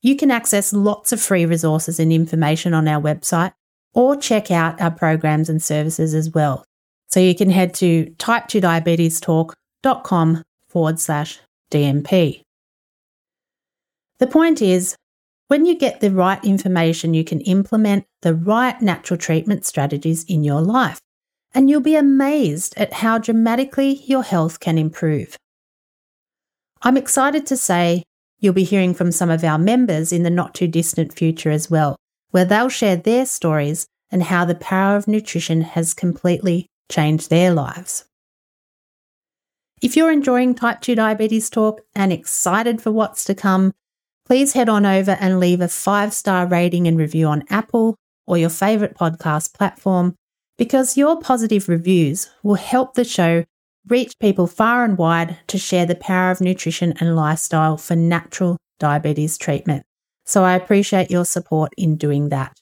You 0.00 0.16
can 0.16 0.30
access 0.30 0.72
lots 0.72 1.12
of 1.12 1.20
free 1.20 1.44
resources 1.44 2.00
and 2.00 2.12
information 2.12 2.74
on 2.74 2.88
our 2.88 3.00
website 3.00 3.52
or 3.94 4.16
check 4.16 4.50
out 4.50 4.80
our 4.80 4.90
programs 4.90 5.48
and 5.48 5.62
services 5.62 6.12
as 6.14 6.30
well 6.30 6.64
so 7.08 7.20
you 7.20 7.34
can 7.34 7.50
head 7.50 7.74
to 7.74 8.06
type2diabetestalk.com 8.18 10.42
forward 10.68 10.98
slash 10.98 11.38
DMP. 11.70 12.40
The 14.18 14.26
point 14.26 14.62
is, 14.62 14.96
when 15.48 15.66
you 15.66 15.76
get 15.76 16.00
the 16.00 16.10
right 16.10 16.42
information, 16.44 17.12
you 17.12 17.24
can 17.24 17.42
implement 17.42 18.06
the 18.22 18.34
right 18.34 18.80
natural 18.80 19.18
treatment 19.18 19.66
strategies 19.66 20.24
in 20.24 20.42
your 20.44 20.62
life, 20.62 20.98
and 21.54 21.68
you'll 21.68 21.80
be 21.80 21.96
amazed 21.96 22.74
at 22.76 22.92
how 22.94 23.18
dramatically 23.18 24.02
your 24.06 24.22
health 24.22 24.60
can 24.60 24.78
improve. 24.78 25.36
I'm 26.82 26.96
excited 26.96 27.46
to 27.46 27.56
say 27.56 28.02
you'll 28.40 28.54
be 28.54 28.64
hearing 28.64 28.94
from 28.94 29.12
some 29.12 29.30
of 29.30 29.44
our 29.44 29.58
members 29.58 30.12
in 30.12 30.22
the 30.22 30.30
not 30.30 30.54
too 30.54 30.66
distant 30.66 31.14
future 31.14 31.50
as 31.50 31.70
well, 31.70 31.96
where 32.30 32.44
they'll 32.44 32.68
share 32.68 32.96
their 32.96 33.26
stories 33.26 33.86
and 34.10 34.24
how 34.24 34.44
the 34.44 34.54
power 34.54 34.96
of 34.96 35.06
nutrition 35.06 35.62
has 35.62 35.94
completely 35.94 36.66
changed 36.90 37.30
their 37.30 37.52
lives. 37.52 38.04
If 39.80 39.96
you're 39.96 40.12
enjoying 40.12 40.54
Type 40.54 40.80
2 40.80 40.94
Diabetes 40.94 41.50
Talk 41.50 41.80
and 41.94 42.12
excited 42.12 42.80
for 42.80 42.92
what's 42.92 43.24
to 43.24 43.34
come, 43.34 43.72
please 44.26 44.52
head 44.52 44.68
on 44.68 44.86
over 44.86 45.16
and 45.20 45.40
leave 45.40 45.60
a 45.60 45.68
five 45.68 46.12
star 46.12 46.46
rating 46.46 46.86
and 46.86 46.96
review 46.96 47.26
on 47.26 47.44
Apple 47.50 47.96
or 48.26 48.38
your 48.38 48.50
favourite 48.50 48.94
podcast 48.94 49.54
platform 49.54 50.14
because 50.58 50.96
your 50.96 51.18
positive 51.20 51.68
reviews 51.68 52.30
will 52.42 52.54
help 52.54 52.94
the 52.94 53.04
show 53.04 53.44
reach 53.88 54.18
people 54.20 54.46
far 54.46 54.84
and 54.84 54.96
wide 54.96 55.38
to 55.48 55.58
share 55.58 55.86
the 55.86 55.94
power 55.94 56.30
of 56.30 56.40
nutrition 56.40 56.94
and 57.00 57.16
lifestyle 57.16 57.76
for 57.76 57.96
natural 57.96 58.56
diabetes 58.78 59.36
treatment. 59.38 59.84
So 60.24 60.44
I 60.44 60.54
appreciate 60.54 61.10
your 61.10 61.24
support 61.24 61.72
in 61.76 61.96
doing 61.96 62.28
that. 62.28 62.56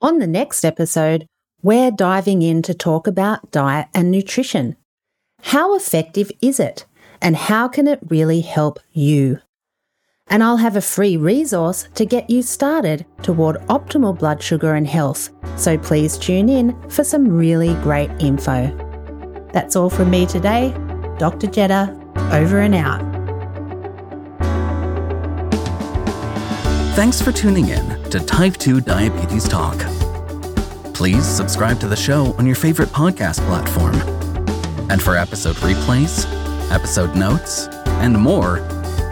On 0.00 0.18
the 0.18 0.26
next 0.26 0.64
episode, 0.64 1.26
we're 1.62 1.90
diving 1.90 2.42
in 2.42 2.60
to 2.62 2.74
talk 2.74 3.06
about 3.06 3.50
diet 3.50 3.88
and 3.94 4.10
nutrition. 4.10 4.76
How 5.40 5.74
effective 5.74 6.30
is 6.42 6.60
it? 6.60 6.84
And 7.22 7.36
how 7.36 7.68
can 7.68 7.88
it 7.88 8.00
really 8.08 8.42
help 8.42 8.80
you? 8.92 9.40
And 10.28 10.42
I'll 10.42 10.56
have 10.56 10.76
a 10.76 10.80
free 10.80 11.16
resource 11.16 11.88
to 11.94 12.06
get 12.06 12.30
you 12.30 12.42
started 12.42 13.06
toward 13.22 13.56
optimal 13.68 14.18
blood 14.18 14.42
sugar 14.42 14.74
and 14.74 14.86
health. 14.86 15.30
So 15.56 15.78
please 15.78 16.18
tune 16.18 16.48
in 16.48 16.74
for 16.90 17.04
some 17.04 17.28
really 17.28 17.74
great 17.82 18.10
info. 18.20 18.70
That's 19.52 19.76
all 19.76 19.90
from 19.90 20.10
me 20.10 20.26
today. 20.26 20.70
Dr. 21.18 21.46
Jedha, 21.46 21.92
over 22.32 22.58
and 22.60 22.74
out. 22.74 23.14
Thanks 26.96 27.20
for 27.20 27.32
tuning 27.32 27.68
in 27.68 28.02
to 28.10 28.20
Type 28.20 28.56
2 28.56 28.80
Diabetes 28.80 29.48
Talk. 29.48 29.78
Please 30.94 31.24
subscribe 31.24 31.80
to 31.80 31.88
the 31.88 31.96
show 31.96 32.34
on 32.38 32.46
your 32.46 32.54
favorite 32.54 32.88
podcast 32.90 33.44
platform. 33.46 33.94
And 34.90 35.02
for 35.02 35.16
episode 35.16 35.56
replays, 35.56 36.24
episode 36.70 37.16
notes, 37.16 37.66
and 37.86 38.16
more, 38.16 38.58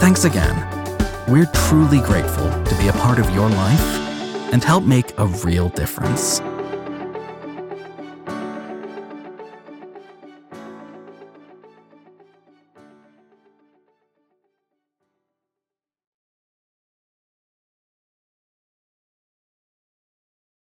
Thanks 0.00 0.24
again. 0.24 0.64
We're 1.28 1.46
truly 1.46 2.00
grateful 2.00 2.48
to 2.64 2.74
be 2.76 2.88
a 2.88 2.92
part 2.94 3.18
of 3.18 3.28
your 3.30 3.48
life 3.48 4.52
and 4.52 4.64
help 4.64 4.84
make 4.84 5.12
a 5.18 5.26
real 5.26 5.68
difference. 5.68 6.40